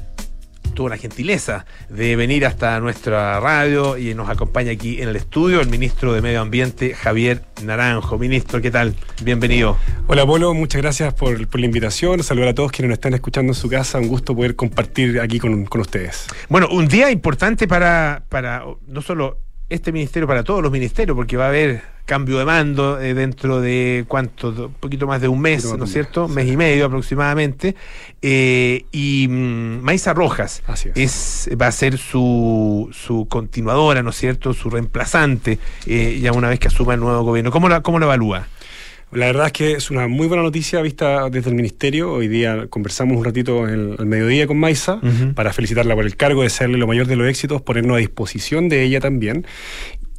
[0.81, 5.61] tuvo la gentileza de venir hasta nuestra radio y nos acompaña aquí en el estudio
[5.61, 8.17] el ministro de Medio Ambiente, Javier Naranjo.
[8.17, 8.95] Ministro, ¿qué tal?
[9.23, 9.77] Bienvenido.
[10.07, 12.23] Hola, Polo, muchas gracias por, por la invitación.
[12.23, 13.99] Saludar a todos quienes nos están escuchando en su casa.
[13.99, 16.29] Un gusto poder compartir aquí con, con ustedes.
[16.49, 19.37] Bueno, un día importante para, para no solo
[19.69, 23.61] este ministerio, para todos los ministerios, porque va a haber cambio de mando eh, dentro
[23.61, 26.27] de cuánto, un poquito más de un mes, ¿no es cierto?
[26.27, 27.77] Mes y medio aproximadamente.
[28.21, 30.61] Eh, y mm, Maisa Rojas
[30.97, 31.49] es.
[31.61, 34.55] va a ser su, su continuadora, ¿no es cierto?
[34.55, 37.53] Su reemplazante, eh, ya una vez que asuma el nuevo gobierno.
[37.53, 38.49] ¿Cómo la, cómo lo evalúa?
[39.13, 42.13] La verdad es que es una muy buena noticia vista desde el Ministerio.
[42.13, 45.01] Hoy día conversamos un ratito el, al mediodía con Maisa
[45.35, 48.85] para felicitarla por el cargo, desearle lo mayor de los éxitos, ponernos a disposición de
[48.85, 49.47] ella también.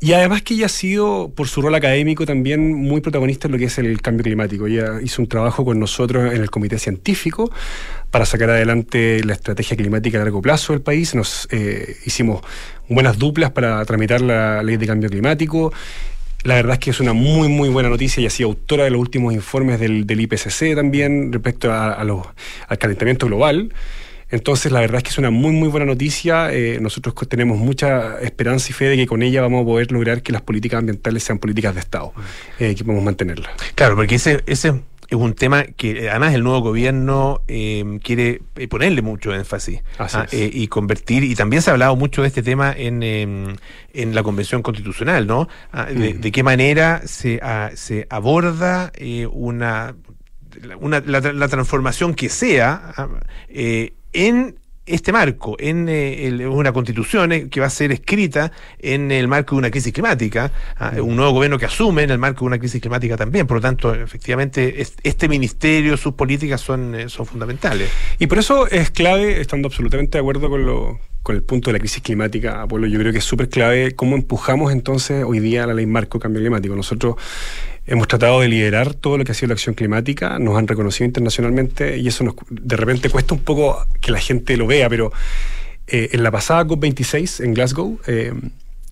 [0.03, 3.59] Y además que ella ha sido, por su rol académico, también muy protagonista en lo
[3.59, 4.65] que es el cambio climático.
[4.65, 7.51] Ella hizo un trabajo con nosotros en el comité científico
[8.09, 11.13] para sacar adelante la estrategia climática a largo plazo del país.
[11.13, 12.41] Nos eh, hicimos
[12.89, 15.71] buenas duplas para tramitar la ley de cambio climático.
[16.45, 18.89] La verdad es que es una muy, muy buena noticia y ha sido autora de
[18.89, 22.25] los últimos informes del, del IPCC también respecto a, a los,
[22.67, 23.71] al calentamiento global.
[24.31, 26.53] Entonces, la verdad es que es una muy, muy buena noticia.
[26.53, 30.21] Eh, nosotros tenemos mucha esperanza y fe de que con ella vamos a poder lograr
[30.21, 32.13] que las políticas ambientales sean políticas de Estado,
[32.59, 33.51] eh, que podemos mantenerlas.
[33.75, 39.01] Claro, porque ese, ese es un tema que además el nuevo gobierno eh, quiere ponerle
[39.01, 42.73] mucho énfasis ah, eh, y convertir, y también se ha hablado mucho de este tema
[42.75, 43.55] en, eh,
[43.93, 45.49] en la Convención Constitucional, ¿no?
[45.73, 48.93] Ah, de, de, qué manera se, ah, se aborda
[49.33, 49.95] una,
[50.79, 52.93] una la, la, transformación que sea
[54.13, 54.55] en
[54.87, 59.27] este marco en eh, el- una constitución eh, que va a ser escrita en el
[59.27, 62.47] marco de una crisis climática, ah, un nuevo gobierno que asume en el marco de
[62.47, 63.45] una crisis climática también.
[63.45, 67.89] Por lo tanto, efectivamente, es- este ministerio, sus políticas son, eh, son fundamentales.
[68.17, 71.73] Y por eso es clave, estando absolutamente de acuerdo con, lo, con el punto de
[71.73, 75.67] la crisis climática, Apolo, yo creo que es súper clave cómo empujamos entonces hoy día
[75.67, 76.75] la ley marco de cambio climático.
[76.75, 77.15] Nosotros
[77.85, 81.05] hemos tratado de liderar todo lo que ha sido la acción climática, nos han reconocido
[81.05, 85.11] internacionalmente y eso nos, de repente cuesta un poco que la gente lo vea, pero
[85.87, 88.33] eh, en la pasada COP26 en Glasgow, eh,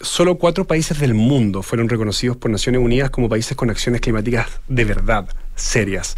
[0.02, 4.48] solo cuatro países del mundo fueron reconocidos por Naciones Unidas como países con acciones climáticas
[4.68, 6.16] de verdad, serias.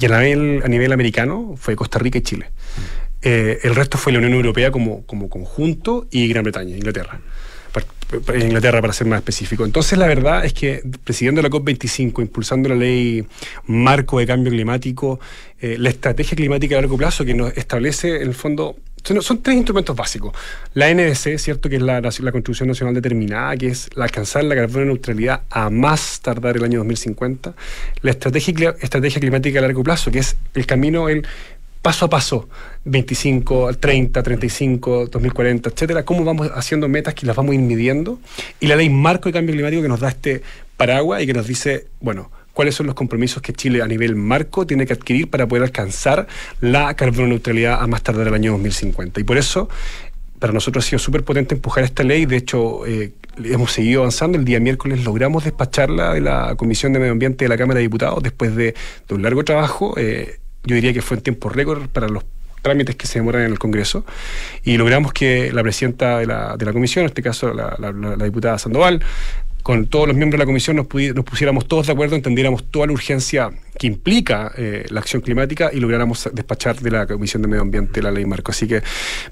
[0.00, 2.50] Y a nivel, a nivel americano fue Costa Rica y Chile.
[3.22, 7.20] Eh, el resto fue la Unión Europea como, como conjunto y Gran Bretaña, Inglaterra.
[8.24, 9.64] Par- Inglaterra para ser más específico.
[9.64, 13.26] Entonces la verdad es que presidiendo la COP25, impulsando la ley
[13.66, 15.20] marco de cambio climático,
[15.60, 18.76] eh, la estrategia climática a largo plazo que nos establece en el fondo
[19.20, 20.32] son, tres instrumentos básicos.
[20.74, 21.68] La NDC, ¿cierto?
[21.68, 26.20] Que es la, la Contribución Nacional Determinada, que es alcanzar la carbono neutralidad a más
[26.20, 27.54] tardar el año 2050.
[28.02, 31.26] La estrategia, estrategia climática a largo plazo, que es el camino, el
[31.82, 32.48] paso a paso,
[32.84, 38.18] 25, 30, 35, 2040, etcétera, cómo vamos haciendo metas que las vamos ir midiendo,
[38.60, 40.42] y la ley marco de cambio climático que nos da este
[40.76, 44.66] paraguas y que nos dice, bueno, cuáles son los compromisos que Chile a nivel marco
[44.66, 46.26] tiene que adquirir para poder alcanzar
[46.60, 49.20] la carbono neutralidad a más tardar el año 2050.
[49.20, 49.68] Y por eso
[50.38, 52.26] para nosotros ha sido súper potente empujar esta ley.
[52.26, 53.12] De hecho, eh,
[53.44, 54.38] hemos seguido avanzando.
[54.38, 57.82] El día miércoles logramos despacharla de la Comisión de Medio Ambiente de la Cámara de
[57.82, 58.74] Diputados después de,
[59.08, 59.94] de un largo trabajo.
[59.96, 62.24] Eh, yo diría que fue en tiempo récord para los
[62.62, 64.04] trámites que se demoran en el Congreso
[64.64, 67.92] y logramos que la presidenta de la, de la comisión, en este caso la, la-
[67.92, 69.00] la- diputada Sandoval,
[69.62, 72.86] con todos los miembros de la comisión nos, nos pusiéramos todos de acuerdo, entendiéramos toda
[72.86, 77.48] la urgencia que implica eh, la acción climática y lográramos despachar de la Comisión de
[77.48, 78.50] Medio Ambiente la ley marco.
[78.50, 78.82] Así que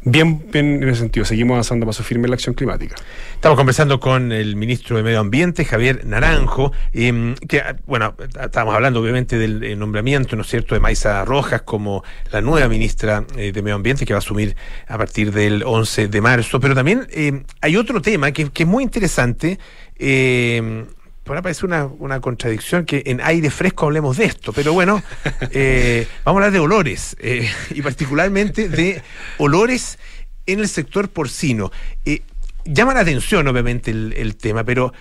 [0.05, 2.95] bien, bien en ese sentido, seguimos avanzando a paso firme en la acción climática.
[3.35, 9.01] Estamos conversando con el ministro de Medio Ambiente, Javier Naranjo, eh, que, bueno, estábamos hablando
[9.01, 13.53] obviamente del eh, nombramiento, ¿no es cierto?, de Maisa Rojas como la nueva ministra eh,
[13.53, 14.57] de Medio Ambiente que va a asumir
[14.87, 16.61] a partir del 11 de marzo.
[16.61, 19.59] Pero también eh, hay otro tema que, que es muy interesante.
[19.99, 20.85] Eh,
[21.29, 25.03] Ahora parece una, una contradicción que en aire fresco hablemos de esto, pero bueno,
[25.51, 29.03] eh, vamos a hablar de olores eh, y particularmente de
[29.39, 29.99] olores
[30.47, 31.73] en el sector porcino.
[32.05, 32.23] Eh,
[32.65, 34.93] llama la atención, obviamente, el, el tema, pero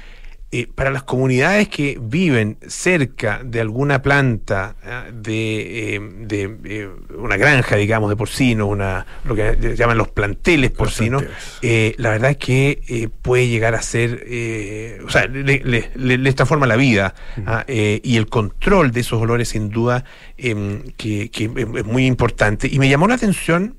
[0.60, 6.90] eh, para las comunidades que viven cerca de alguna planta ah, de, eh, de, eh,
[7.18, 11.24] una granja, digamos, de porcino, una, lo que llaman los planteles porcinos,
[11.62, 16.34] eh, la verdad es que puede llegar a ser, eh, o sea, le, le- le-
[16.34, 17.14] transforma la vida
[17.46, 20.04] ah, eh, y el control de esos olores sin duda
[20.38, 21.46] em, que, que
[21.78, 22.68] es muy importante.
[22.72, 23.78] Y me llamó la atención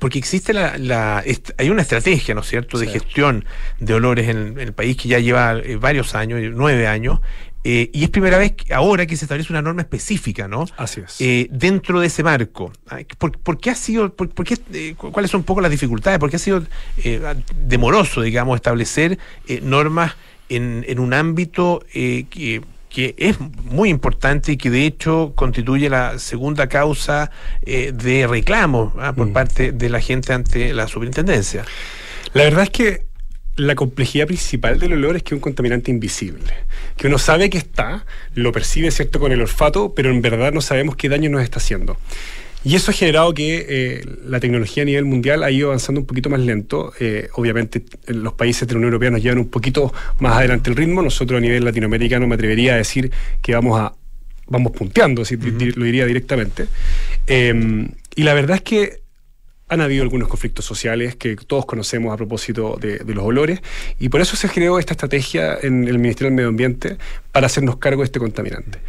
[0.00, 1.22] porque existe la, la-
[1.58, 2.92] hay una estrategia, ¿no es cierto?, de Sí.
[2.94, 3.44] gestión
[3.78, 7.20] de olores en, en el país que ya lleva eh, varios años, nueve años,
[7.62, 10.64] eh, y es primera vez que- ahora que se establece una norma específica, ¿no?
[10.78, 11.20] Así es.
[11.20, 12.72] Eh, dentro de ese marco.
[13.18, 15.70] ¿Por, por qué ha sido, por, por qué, eh, cu- cuáles son un poco las
[15.70, 16.18] dificultades?
[16.18, 16.64] ¿Por qué ha sido
[17.66, 19.18] demoroso, digamos, establecer
[19.62, 20.14] normas
[20.48, 26.18] en, en un ámbito que, que es muy importante y que de hecho constituye la
[26.18, 27.30] segunda causa
[27.62, 29.32] eh, de reclamo ah, por Mm.
[29.32, 31.64] parte de la gente ante la superintendencia?
[32.34, 33.02] La verdad es que
[33.56, 36.52] la complejidad principal del olor es que es un contaminante invisible,
[36.96, 40.60] que uno sabe que está, lo percibe cierto con el olfato, pero en verdad no
[40.60, 41.96] sabemos qué daño nos está haciendo.
[42.62, 46.06] Y eso ha generado que eh, la tecnología a nivel mundial ha ido avanzando un
[46.06, 46.92] poquito más lento.
[47.00, 50.76] Eh, obviamente los países de la Unión Europea nos llevan un poquito más adelante el
[50.76, 51.00] ritmo.
[51.00, 53.94] Nosotros a nivel latinoamericano me atrevería a decir que vamos a
[54.46, 56.66] vamos punteando, di- lo diría directamente.
[57.26, 59.00] Eh, y la verdad es que
[59.68, 63.60] han habido algunos conflictos sociales que todos conocemos a propósito de, de los olores
[64.00, 66.96] y por eso se creó esta estrategia en el Ministerio del Medio Ambiente
[67.30, 68.80] para hacernos cargo de este contaminante.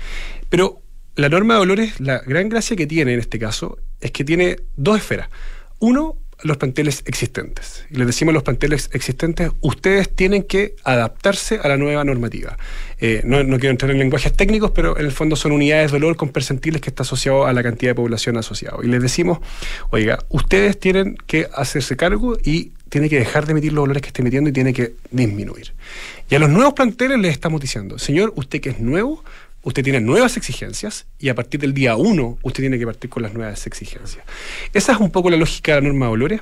[0.49, 0.80] Pero
[1.16, 4.57] la norma de olores, la gran gracia que tiene en este caso es que tiene
[4.76, 5.30] dos esferas.
[5.80, 7.86] Uno, los planteles existentes.
[7.89, 12.57] Y les decimos a los planteles existentes, ustedes tienen que adaptarse a la nueva normativa.
[12.99, 15.97] Eh, no, no quiero entrar en lenguajes técnicos, pero en el fondo son unidades de
[15.97, 18.82] olor con percentiles que está asociado a la cantidad de población asociado.
[18.84, 19.39] Y les decimos,
[19.89, 24.07] oiga, ustedes tienen que hacerse cargo y tiene que dejar de emitir los olores que
[24.07, 25.74] esté emitiendo y tiene que disminuir.
[26.30, 29.24] Y a los nuevos planteles les estamos diciendo, señor, usted que es nuevo,
[29.64, 33.24] usted tiene nuevas exigencias y a partir del día 1 usted tiene que partir con
[33.24, 34.24] las nuevas exigencias.
[34.74, 36.41] Esa es un poco la lógica de la norma de olores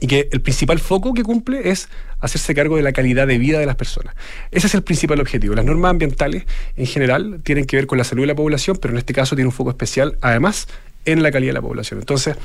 [0.00, 1.88] y que el principal foco que cumple es
[2.20, 4.14] hacerse cargo de la calidad de vida de las personas.
[4.50, 5.54] Ese es el principal objetivo.
[5.54, 6.44] Las normas ambientales
[6.76, 9.34] en general tienen que ver con la salud de la población, pero en este caso
[9.34, 10.68] tiene un foco especial además
[11.04, 12.00] en la calidad de la población.
[12.00, 12.36] Entonces,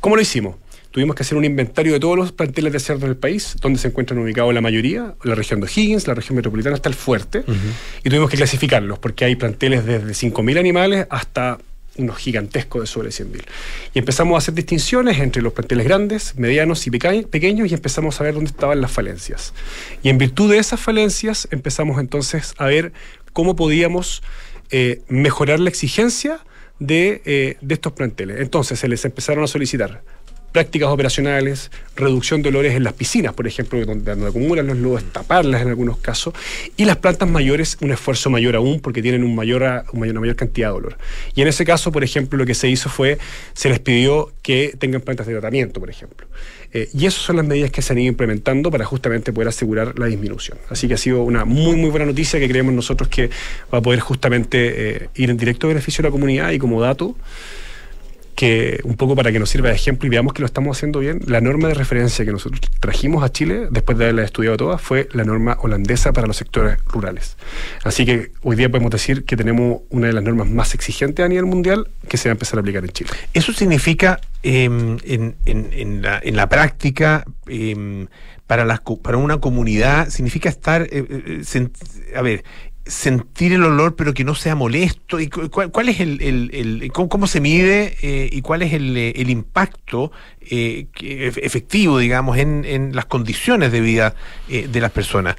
[0.00, 0.56] ¿cómo lo hicimos?
[0.94, 3.80] Tuvimos que hacer un inventario de todos los planteles de cerdo en el país, donde
[3.80, 7.42] se encuentran ubicados la mayoría, la región de Higgins, la región metropolitana hasta el fuerte,
[8.04, 11.58] y tuvimos que clasificarlos, porque hay planteles desde 5.000 animales hasta
[11.96, 13.42] unos gigantescos de sobre 100.000.
[13.92, 18.24] Y empezamos a hacer distinciones entre los planteles grandes, medianos y pequeños y empezamos a
[18.24, 19.52] ver dónde estaban las falencias.
[20.04, 22.92] Y en virtud de esas falencias empezamos entonces a ver
[23.32, 24.22] cómo podíamos
[24.70, 26.38] eh, mejorar la exigencia
[26.78, 28.40] de, eh, de estos planteles.
[28.40, 30.02] Entonces se les empezaron a solicitar
[30.54, 35.60] prácticas operacionales, reducción de olores en las piscinas, por ejemplo, donde, acumulan los lodos, taparlas
[35.62, 36.32] en algunos casos,
[36.76, 40.74] y las plantas mayores un esfuerzo mayor aún porque tienen mayor, una mayor cantidad de
[40.74, 40.96] olor.
[41.34, 43.18] Y en ese caso, por ejemplo, lo que se hizo fue,
[43.52, 46.28] se les pidió que tengan plantas de tratamiento, por ejemplo.
[46.72, 49.98] Eh, y esas son las medidas que se han ido implementando para justamente poder asegurar
[49.98, 50.56] la disminución.
[50.70, 53.28] Así que ha sido una muy, muy buena noticia que creemos nosotros que
[53.72, 57.16] va a poder justamente eh, ir en directo beneficio de la comunidad y como dato
[58.34, 61.00] que un poco para que nos sirva de ejemplo y veamos que lo estamos haciendo
[61.00, 64.80] bien, la norma de referencia que nosotros trajimos a Chile, después de haberla estudiado todas,
[64.80, 67.36] fue la norma holandesa para los sectores rurales.
[67.84, 71.28] Así que hoy día podemos decir que tenemos una de las normas más exigentes a
[71.28, 73.10] nivel mundial que se va a empezar a aplicar en Chile.
[73.32, 77.24] Eso significa em, en, en, la, en, la, práctica...
[77.46, 78.06] Eh,
[78.46, 81.68] para, las, para una comunidad significa estar, eh, eh,
[82.14, 82.44] a ver,
[82.86, 87.40] sentir el olor pero que no sea molesto y cuál, es el, el, cómo, se
[87.40, 93.72] mide eh, y cuál es el, el impacto eh, efectivo digamos en, en, las condiciones
[93.72, 94.14] de vida
[94.48, 95.36] eh, de las personas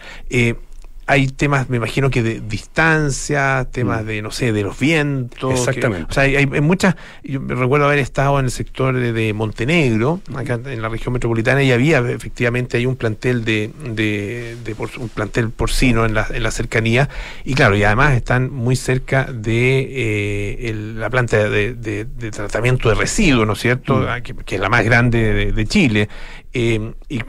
[1.07, 4.07] hay temas, me imagino que de distancia, temas mm.
[4.07, 5.59] de, no sé, de los vientos.
[5.59, 6.07] Exactamente.
[6.09, 6.95] o sea, hay, muchas.
[7.23, 11.71] Yo recuerdo haber estado en el sector de, Montenegro, acá en la región metropolitana, y
[11.71, 17.07] había efectivamente hay un plantel de, de, un plantel porcino en la, en la cercanía,
[17.43, 23.45] y claro, y además están muy cerca de eh, la planta de, tratamiento de residuos,
[23.45, 23.97] ¿no es cierto?
[23.97, 24.05] Mm.
[24.07, 26.09] Ah, que, es la más grande de, Chile.
[26.53, 27.19] Eh, y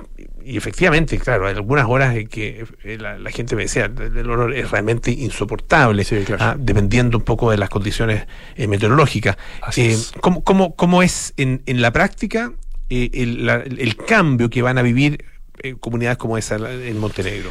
[0.47, 4.55] y efectivamente, claro, hay algunas horas en que eh, la, gente me decía, el olor
[4.55, 6.07] es realmente insoportable,
[6.39, 9.37] ah, dependiendo un poco de las condiciones eh, meteorológicas.
[9.77, 12.53] Eh, ¿cómo, cómo, es en, en la práctica
[12.91, 15.25] el, el, cambio que van a vivir
[15.81, 17.51] comunidades como esa en Montenegro?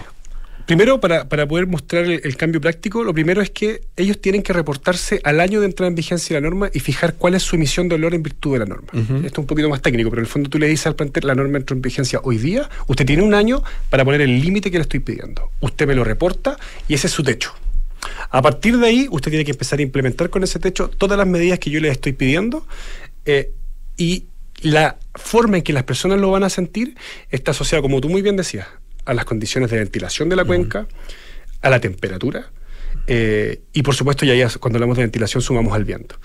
[0.66, 5.22] Primero, para, poder mostrar el, cambio práctico, lo primero es que ellos tienen que reportarse
[5.24, 7.88] al año de entrada en vigencia de la norma y fijar cuál es su emisión
[7.88, 8.88] de olor en virtud de la norma.
[8.93, 11.28] Esto es un poquito más técnico, pero en el fondo tú le dices al plantel,
[11.28, 14.72] la norma entró en vigencia hoy día, usted tiene un año para poner el límite
[14.72, 15.51] que le estoy pidiendo.
[15.61, 16.57] Usted me lo reporta
[16.88, 17.53] y ese es su techo.
[18.32, 21.28] A partir de ahí, usted tiene que empezar a implementar con ese techo todas las
[21.28, 22.66] medidas que yo le estoy pidiendo
[23.26, 23.51] eh,
[23.97, 24.26] y
[24.61, 26.95] la forma en que las personas lo van a sentir
[27.30, 28.68] está asociada, como tú muy bien decías,
[29.06, 30.88] a las condiciones de ventilación de la cuenca,
[31.62, 32.51] a la temperatura
[33.08, 36.16] eh, y por supuesto ya, cuando hablamos de ventilación sumamos al viento.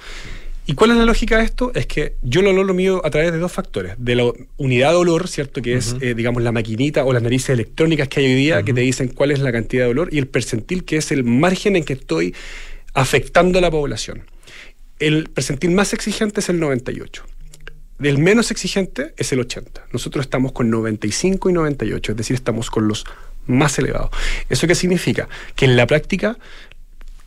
[0.66, 1.72] ¿Y cuál es la lógica de esto?
[1.74, 3.95] Es que yo lo olor lo mido a través de dos factores.
[3.99, 5.62] De la unidad de olor, ¿cierto?
[5.62, 8.72] Que es, eh, digamos, la maquinita o las narices electrónicas que hay hoy día que
[8.72, 11.74] te dicen cuál es la cantidad de olor y el percentil, que es el margen
[11.74, 12.35] en que estoy
[12.95, 14.22] afectando a la población.
[15.01, 17.24] El percentil más exigente es el 98.
[18.03, 19.88] El menos exigente es el 80.
[19.92, 23.05] Nosotros estamos con 95 y 98, es decir, estamos con los
[23.46, 24.11] más elevados.
[24.48, 25.28] ¿Eso qué significa?
[25.55, 26.38] Que en la práctica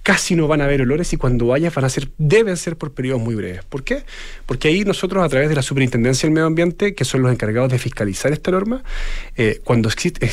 [0.04, 2.94] casi no van a haber olores y cuando vaya van a ser, deben ser por
[2.94, 3.64] periodos muy breves.
[3.64, 4.04] ¿Por qué?
[4.46, 7.72] Porque ahí nosotros a través de la Superintendencia del Medio Ambiente, que son los encargados
[7.72, 8.84] de fiscalizar esta norma,
[9.38, 10.30] eh, cuando existen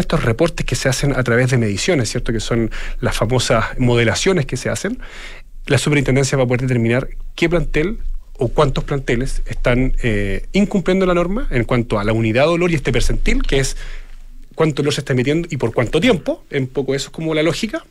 [0.00, 2.32] estos reportes que se hacen a través de mediciones, ¿cierto?
[2.32, 2.70] Que son
[3.00, 4.98] las famosas modelaciones que se hacen,
[5.66, 7.98] la Superintendencia va a poder determinar qué plantel
[8.40, 12.70] o cuántos planteles están eh, incumpliendo la norma en cuanto a la unidad de olor
[12.70, 13.76] y este percentil, que es
[14.54, 16.42] cuánto olor se está emitiendo y por cuánto tiempo.
[16.50, 17.84] En poco eso es como la lógica.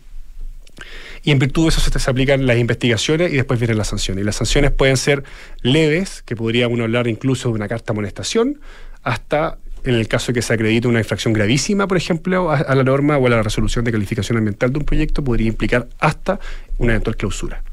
[1.24, 4.24] Y en virtud de eso se, aplican las investigaciones y después vienen las sanciones.
[4.24, 5.24] Y las sanciones pueden ser
[5.62, 8.60] leves, que podría uno hablar incluso de una carta amonestación,
[9.04, 12.84] hasta en el caso de que se acredite una infracción gravísima, por ejemplo, a, la
[12.84, 16.40] norma o a la resolución de calificación ambiental de un proyecto, podría implicar hasta
[16.78, 17.64] una eventual clausura.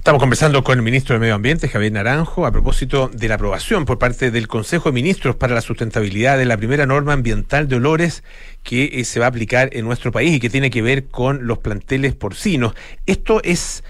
[0.00, 3.84] Estamos conversando con el ministro del Medio Ambiente, Javier Naranjo, a propósito de la aprobación
[3.84, 7.76] por parte del Consejo de Ministros para la Sustentabilidad de la primera norma ambiental de
[7.76, 8.24] olores
[8.62, 11.46] que eh, se va a aplicar en nuestro país y que tiene que ver con
[11.46, 12.72] los planteles porcinos.
[13.04, 13.84] Esto es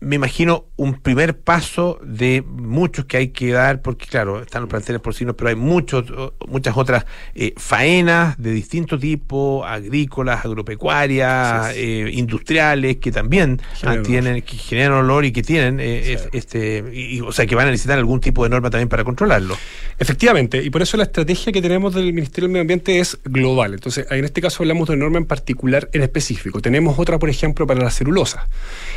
[0.00, 4.68] me imagino, un primer paso de muchos que hay que dar, porque claro, están los
[4.68, 6.04] planteles porcinos, pero hay muchos,
[6.46, 14.42] muchas otras eh, faenas de distinto tipo, agrícolas, agropecuarias, eh, industriales, que también ah, tienen,
[14.42, 18.20] que generan olor y que tienen, eh, este, o sea, que van a necesitar algún
[18.20, 19.56] tipo de norma también para controlarlo.
[19.98, 23.74] Efectivamente, y por eso la estrategia que tenemos del Ministerio del Medio Ambiente es global.
[23.74, 26.60] Entonces, en este caso hablamos de norma en particular en específico.
[26.60, 28.48] Tenemos otra, por ejemplo, para la celulosa.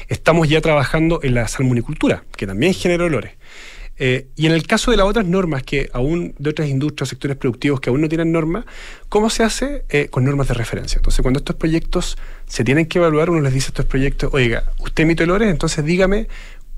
[0.08, 3.34] Estamos ya trabajando en la salmonicultura, que también genera olores.
[4.00, 7.36] Eh, y en el caso de las otras normas, que aún de otras industrias, sectores
[7.36, 8.66] productivos que aún no tienen normas,
[9.10, 9.86] ¿cómo se hace?
[9.90, 10.98] Eh, con normas de referencia.
[10.98, 14.72] Entonces, cuando estos proyectos se tienen que evaluar, uno les dice a estos proyectos, oiga,
[14.80, 16.28] usted emite olores, entonces dígame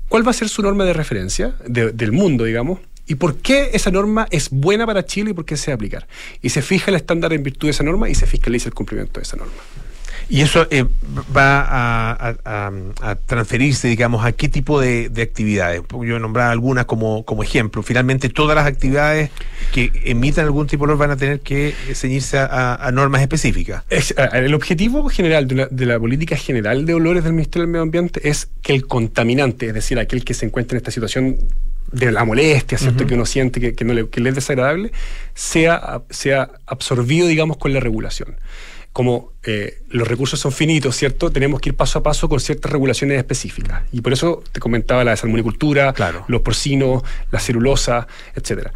[0.08, 3.90] cuál va a ser su norma de referencia del mundo, digamos, y por qué esa
[3.90, 6.06] norma es buena para Chile y por qué se va a aplicar.
[6.42, 9.20] Y se fija el estándar en virtud de esa norma y se fiscaliza el cumplimiento
[9.20, 9.52] de esa norma.
[10.30, 10.84] Y eso eh,
[11.36, 11.66] va
[12.12, 15.82] a, transferirse, digamos, a qué tipo de, actividades.
[16.04, 17.82] Yo nombraba algunas como, como ejemplo.
[17.82, 19.30] Finalmente, todas las actividades
[19.72, 23.82] que emitan algún tipo de olor van a tener que ceñirse a, normas específicas.
[24.32, 28.48] el objetivo general de la, política general de olores del Ministerio del Medio Ambiente es
[28.62, 31.38] que el contaminante, es decir, aquel que se encuentra en esta situación
[31.90, 33.04] de la molestia, ¿cierto?
[33.04, 34.92] Que uno siente que, no le, que le es desagradable,
[35.34, 38.36] sea, sea absorbido, digamos, con la regulación
[38.92, 41.30] como eh, los recursos son finitos, ¿cierto?
[41.30, 43.82] Tenemos que ir paso a paso con ciertas regulaciones específicas.
[43.92, 45.94] Y por eso te comentaba la salmonicultura,
[46.26, 48.72] los porcinos, la celulosa, etcétera.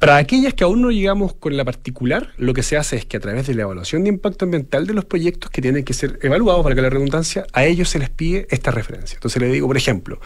[0.00, 3.18] Para aquellas que aún no llegamos con la particular, lo que se hace es que
[3.18, 6.18] a través de la evaluación de impacto ambiental de los proyectos que tienen que ser
[6.22, 9.16] evaluados, para que la redundancia, a ellos se les pide esta referencia.
[9.16, 10.18] Entonces le digo, por ejemplo,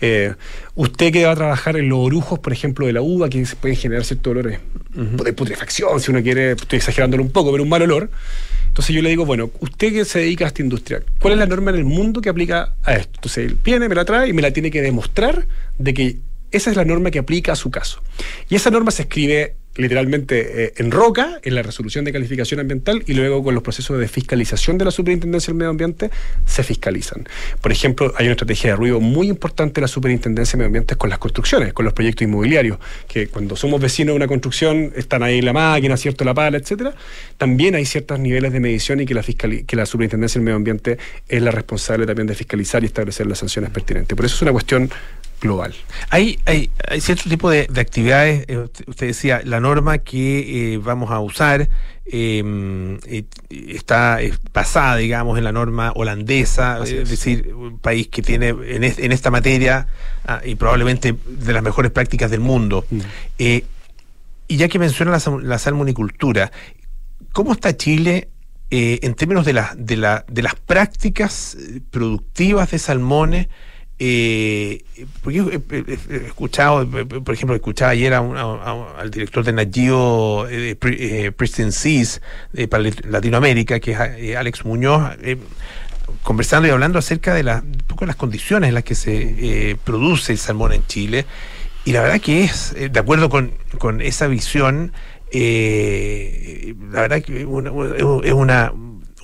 [0.00, 0.34] eh,
[0.74, 3.56] usted que va a trabajar en los orujos, por ejemplo, de la uva, que se
[3.56, 4.58] pueden generar ciertos olores
[4.94, 8.10] de putrefacción, si uno quiere, estoy exagerándolo un poco, pero un mal olor.
[8.70, 11.46] Entonces yo le digo, bueno, usted que se dedica a esta industria, ¿cuál es la
[11.46, 13.10] norma en el mundo que aplica a esto?
[13.16, 15.48] Entonces él viene, me la trae y me la tiene que demostrar
[15.78, 16.18] de que
[16.52, 18.00] esa es la norma que aplica a su caso.
[18.48, 23.02] Y esa norma se escribe literalmente eh, en roca, en la resolución de calificación ambiental
[23.06, 26.10] y luego con los procesos de fiscalización de la Superintendencia del Medio Ambiente
[26.44, 27.28] se fiscalizan.
[27.60, 30.96] Por ejemplo, hay una estrategia de ruido muy importante de la Superintendencia del Medio Ambiente
[30.96, 35.22] con las construcciones, con los proyectos inmobiliarios, que cuando somos vecinos de una construcción están
[35.22, 36.94] ahí la máquina, cierto, la pala, etcétera.
[37.38, 40.98] También hay ciertos niveles de medición y que la, que la Superintendencia del Medio Ambiente
[41.28, 44.16] es la responsable también de fiscalizar y establecer las sanciones pertinentes.
[44.16, 44.90] Por eso es una cuestión
[45.40, 45.74] global.
[46.10, 51.10] Hay, hay, hay cierto tipo de, actividades, eh, usted decía, la norma que eh, vamos
[51.10, 51.68] a usar
[52.04, 54.18] em, eh, está
[54.52, 57.08] basada, digamos, en la norma holandesa, es.
[57.08, 59.86] decir, un país que tiene en, en esta materia
[60.26, 62.84] ah, y probablemente de las mejores prácticas del mundo.
[62.90, 63.00] Mm.
[63.38, 66.52] y ya que menciona la, la salmonicultura,
[67.32, 68.28] ¿cómo está Chile
[68.72, 71.56] en términos de, la, de, la, de las prácticas
[71.90, 73.48] productivas de salmones?
[74.02, 74.82] Eh,
[75.22, 82.22] porque he, escuchado, por ejemplo, escuchaba ayer al director de Nagio eh, eh, Seas
[82.70, 85.02] para Latinoamérica, que es Alex Muñoz,
[86.22, 87.62] conversando y hablando acerca de la,
[88.00, 91.26] las condiciones en las que se produce el salmón en Chile.
[91.84, 93.52] Y la verdad que es, de acuerdo con,
[94.00, 94.94] esa visión,
[95.30, 98.72] la verdad que es una,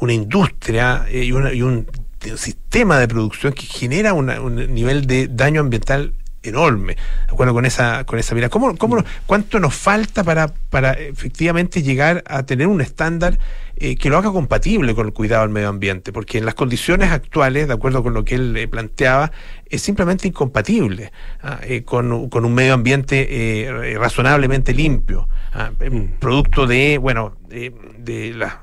[0.00, 1.86] una industria y, una, y un
[2.32, 6.12] un sistema de producción que genera un nivel de daño ambiental
[6.48, 6.94] enorme.
[6.94, 8.50] De acuerdo con esa, con esa mirada.
[8.50, 13.38] ¿Cómo, cómo, ¿Cuánto nos falta para, para efectivamente llegar a tener un estándar
[13.76, 16.12] eh, que lo haga compatible con el cuidado del medio ambiente?
[16.12, 19.32] Porque en las condiciones actuales, de acuerdo con lo que él eh, planteaba,
[19.68, 21.12] es simplemente incompatible
[21.42, 26.18] ah, eh, con, un medio ambiente razonablemente limpio, ah, mm.
[26.20, 28.60] producto de, bueno, de la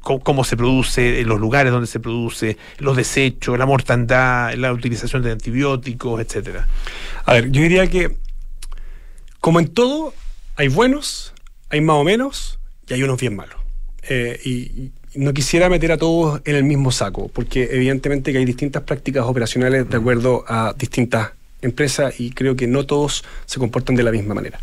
[0.00, 5.32] cómo, se produce, los lugares donde se produce, los desechos, la mortandad, la utilización de
[5.32, 6.66] antibióticos, etcétera.
[7.24, 8.16] A ver, yo diría que,
[9.40, 10.14] como en todo,
[10.56, 11.32] hay buenos,
[11.70, 12.58] hay más o menos,
[12.88, 13.56] y hay unos bien malos.
[14.08, 18.46] Eh, y, no quisiera meter a todos en el mismo saco, porque evidentemente que hay
[18.46, 23.94] distintas prácticas operacionales de acuerdo a distintas empresas y creo que no todos se comportan
[23.94, 24.58] de la misma manera.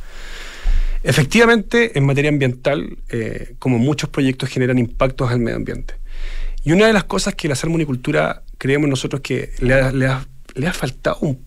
[1.04, 5.96] Efectivamente, en materia ambiental, eh, como muchos proyectos generan impactos al medio ambiente.
[6.64, 11.40] Y una de las cosas que la salmonicultura creemos nosotros que le ha, faltado un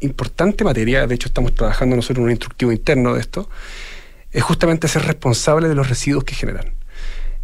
[0.00, 3.48] importante materia, de hecho estamos trabajando nosotros en un instructivo interno de esto,
[4.30, 6.72] es justamente ser responsable de los residuos que generan.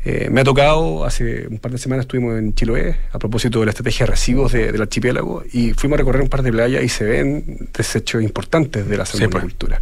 [0.05, 3.67] Eh, me ha tocado, hace un par de semanas estuvimos en Chiloé a propósito de
[3.67, 6.89] la estrategia de residuos del archipiélago y fuimos a recorrer un par de playas y
[6.89, 9.19] se ven desechos importantes de la pues.
[9.19, 9.81] salmonicultura.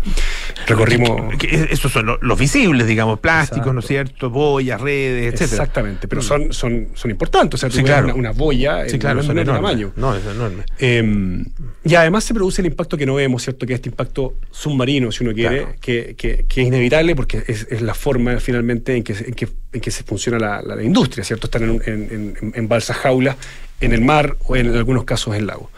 [0.66, 1.34] Recorrimos...
[1.70, 4.30] Estos son los, visibles, digamos, plásticos, ¿no es cierto?
[4.30, 5.42] Boyas, redes, etc.
[5.42, 7.62] Exactamente, pero son, son, son importantes.
[7.62, 9.92] O sea, tú una, una, boya sí, claro, son tamaño.
[9.96, 10.64] No, es enorme.
[10.78, 11.44] Em,
[11.84, 13.66] y además se produce el impacto que no vemos, ¿cierto?
[13.66, 17.66] Que es este impacto submarino, si uno quiere, que, que, que, es inevitable porque es,
[17.70, 21.48] es la forma finalmente en que, en que, en que se funciona la, industria, ¿cierto?
[21.48, 23.36] Están en, en, en, balsas jaulas,
[23.80, 25.70] en el mar o en, algunos casos en lago.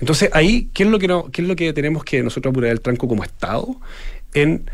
[0.00, 2.72] Entonces ahí, ¿qué es lo que, no, qué es lo que tenemos que nosotros apurar
[2.72, 3.76] el tranco como Estado?
[4.34, 4.68] En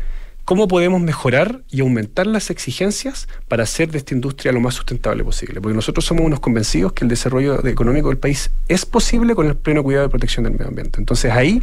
[0.47, 5.21] cómo podemos mejorar y aumentar las exigencias para hacer de esta industria lo más sustentable
[5.21, 5.59] posible.
[5.59, 9.57] Porque nosotros somos unos convencidos que el desarrollo económico del país es posible con el
[9.57, 10.99] pleno cuidado y protección del medio ambiente.
[10.99, 11.61] Entonces ahí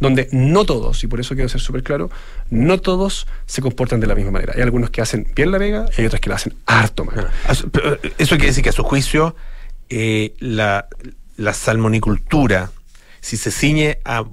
[0.00, 2.10] donde no todos, y por eso quiero ser súper claro,
[2.50, 4.52] no todos se comportan de la misma manera.
[4.54, 7.30] Hay algunos que hacen bien la vega y hay otros que la hacen harto mal.
[7.46, 9.34] Ah, eso quiere decir que a su juicio
[9.88, 10.84] eh, la
[11.54, 12.70] salmonicultura
[13.26, 14.24] si se ciñe a,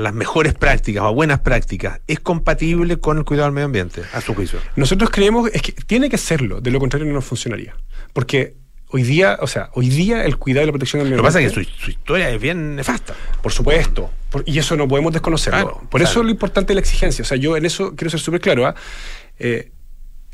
[0.00, 4.02] las mejores prácticas o a buenas prácticas, ¿es compatible con el cuidado del medio ambiente,
[4.12, 4.58] a su juicio?
[4.74, 7.76] Nosotros creemos es que tiene que serlo, de lo contrario no nos funcionaría.
[8.12, 8.56] Porque
[8.88, 11.38] hoy día, o sea, hoy día el cuidado y la protección del medio ambiente.
[11.38, 13.14] Lo que pasa es que su, historia es bien nefasta.
[13.40, 14.10] Por supuesto.
[14.44, 15.82] y eso no podemos desconocerlo.
[15.88, 17.22] por eso lo importante es la exigencia.
[17.22, 18.66] O sea, yo en eso quiero ser súper claro.
[18.66, 18.74] ¿ah?
[19.38, 19.70] Eh,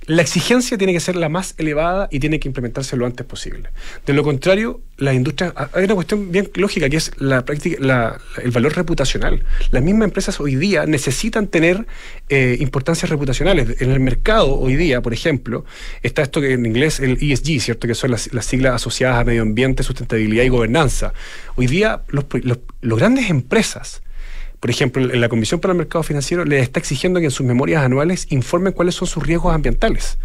[0.07, 3.71] la exigencia tiene que ser la más elevada y tiene que implementarse lo antes posible.
[4.05, 5.53] De lo contrario, la industria.
[5.57, 9.45] Ah, hay una cuestión bien lógica que es la práctica, el valor reputacional.
[9.71, 11.87] Las mismas empresas hoy día necesitan tener
[12.29, 13.81] eh, importancias reputacionales.
[13.81, 15.65] En el mercado hoy día, por ejemplo,
[16.03, 17.87] está esto que en inglés el ESG, ¿cierto?
[17.87, 21.13] Que son las, siglas asociadas a medio ambiente, sustentabilidad y gobernanza.
[21.55, 22.25] Hoy día, los,
[22.81, 24.03] los grandes empresas
[24.63, 27.83] por ejemplo, la Comisión para el Mercado Financiero le está exigiendo que en sus memorias
[27.83, 30.19] anuales informen cuáles son sus riesgos ambientales.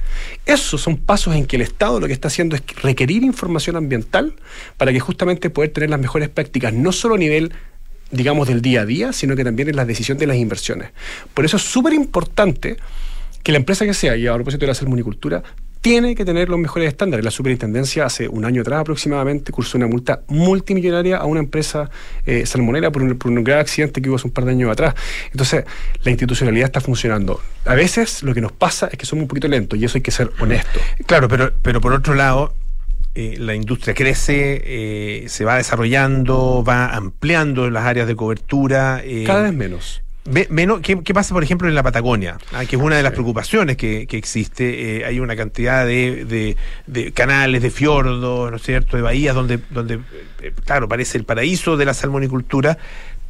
[0.45, 4.35] Esos son pasos en que el Estado lo que está haciendo es requerir información ambiental
[4.77, 7.51] para que justamente poder tener las mejores prácticas, no solo a nivel
[8.11, 10.91] digamos, del día a día, sino que también en la decisión de las inversiones.
[11.33, 12.77] Por eso es súper importante
[13.41, 15.41] que la empresa que sea, y a propósito de la salmonicultura,
[15.81, 17.23] tiene que tener los mejores estándares.
[17.23, 21.89] La superintendencia hace un año atrás aproximadamente cursó una multa multimillonaria a una empresa
[22.25, 24.71] eh, salmonera por un, por un, gran accidente que hubo hace un par de años
[24.71, 24.95] atrás.
[25.31, 25.65] Entonces,
[26.03, 27.41] la institucionalidad está funcionando.
[27.65, 30.01] A veces lo que nos pasa es que somos un poquito lentos y eso hay
[30.01, 30.79] que ser honesto.
[31.05, 32.53] Claro, pero, pero por otro lado,
[33.15, 39.01] eh, la industria crece, eh, se va desarrollando, va ampliando las áreas de cobertura.
[39.25, 40.01] Cada vez menos.
[40.81, 42.37] ¿Qué, pasa, por ejemplo, en la Patagonia?
[42.53, 44.97] Ah, que es una de las preocupaciones que, existe.
[44.97, 46.55] Eh, hay una cantidad de,
[47.13, 49.99] canales, de fiordos, ¿no es cierto?, de bahías donde, donde
[50.41, 52.77] eh, claro, parece el paraíso de la salmonicultura,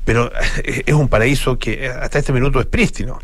[0.05, 0.31] pero
[0.63, 3.19] es un paraíso que hasta este minuto es prístino.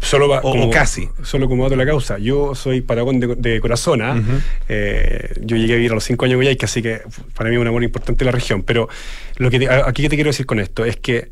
[0.00, 1.08] Solo o, como, casi.
[1.22, 2.18] Solo como dato de la causa.
[2.18, 4.02] Yo soy paragón de, corazón.
[4.02, 4.22] ¿ah?
[4.68, 7.00] Eh, yo llegué a vivir a los cinco años en así que
[7.34, 8.62] para mí es un amor importante la región.
[8.62, 8.88] Pero
[9.36, 11.30] lo que aquí que te quiero decir con esto es que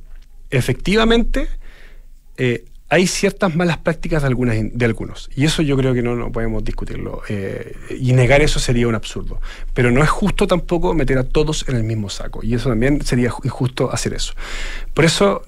[0.50, 1.48] efectivamente
[2.36, 5.30] eh, hay ciertas malas prácticas de, algunas, de algunos.
[5.34, 7.22] Y eso yo creo que no, no podemos discutirlo.
[7.28, 9.40] Eh, y negar eso sería un absurdo.
[9.72, 12.40] Pero no es justo tampoco meter a todos en el mismo saco.
[12.44, 14.34] Y eso también sería injusto hacer eso.
[14.92, 15.42] Por eso,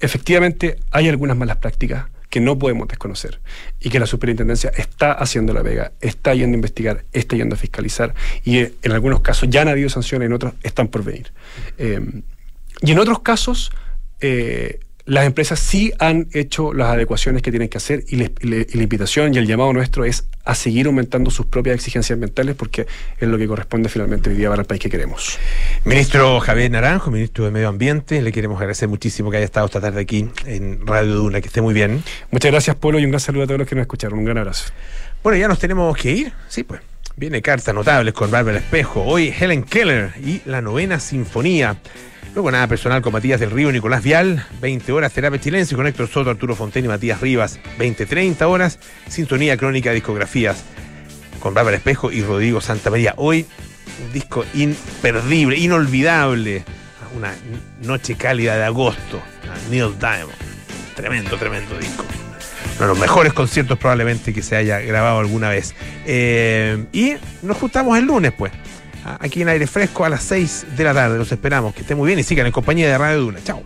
[0.00, 3.40] efectivamente, hay algunas malas prácticas que no podemos desconocer
[3.80, 7.58] y que la superintendencia está haciendo la vega, está yendo a investigar, está yendo a
[7.58, 8.14] fiscalizar
[8.44, 11.32] y eh, en algunos casos ya han habido sanciones, en otros están por venir.
[11.76, 13.72] y en otros casos
[14.20, 19.34] eh, las empresas sí han hecho las adecuaciones que tienen que hacer y, la invitación
[19.34, 22.86] y el llamado nuestro es a seguir aumentando sus propias exigencias ambientales porque
[23.18, 25.38] es lo que corresponde finalmente hoy día para el país que queremos.
[25.84, 29.80] Ministro Javier Naranjo, ministro de Medio Ambiente, le queremos agradecer muchísimo que haya estado esta
[29.80, 32.04] tarde aquí en Radio Duna, que esté muy bien.
[32.30, 34.18] Muchas gracias, Polo, y un gran saludo a todos los que nos escucharon.
[34.18, 34.66] Un gran abrazo.
[35.24, 36.32] Bueno, ya nos tenemos que ir.
[36.48, 36.80] Sí, pues.
[37.16, 39.02] Viene cartas notables con Bárbara Espejo.
[39.02, 41.76] Hoy Helen Keller y la novena sinfonía.
[42.34, 46.08] Luego nada personal con Matías del Río Nicolás Vial, 20 horas terapia chilense con Héctor
[46.08, 48.78] Soto, Arturo Fonten y Matías Rivas, 20-30 horas,
[49.08, 50.62] sintonía crónica discografías
[51.40, 53.14] con Bárbara Espejo y Rodrigo Santamaría.
[53.16, 53.46] Hoy
[54.06, 56.62] un disco imperdible, inolvidable,
[57.16, 57.34] una
[57.82, 59.20] noche cálida de agosto,
[59.68, 60.38] Neil Diamond.
[60.94, 62.04] Tremendo, tremendo disco.
[62.76, 65.74] Uno de los mejores conciertos probablemente que se haya grabado alguna vez.
[66.06, 68.52] Eh, y nos juntamos el lunes, pues
[69.04, 71.18] aquí en aire fresco a las 6 de la tarde.
[71.18, 71.74] Los esperamos.
[71.74, 73.40] Que estén muy bien y sigan en compañía de Radio Duna.
[73.44, 73.62] Chao.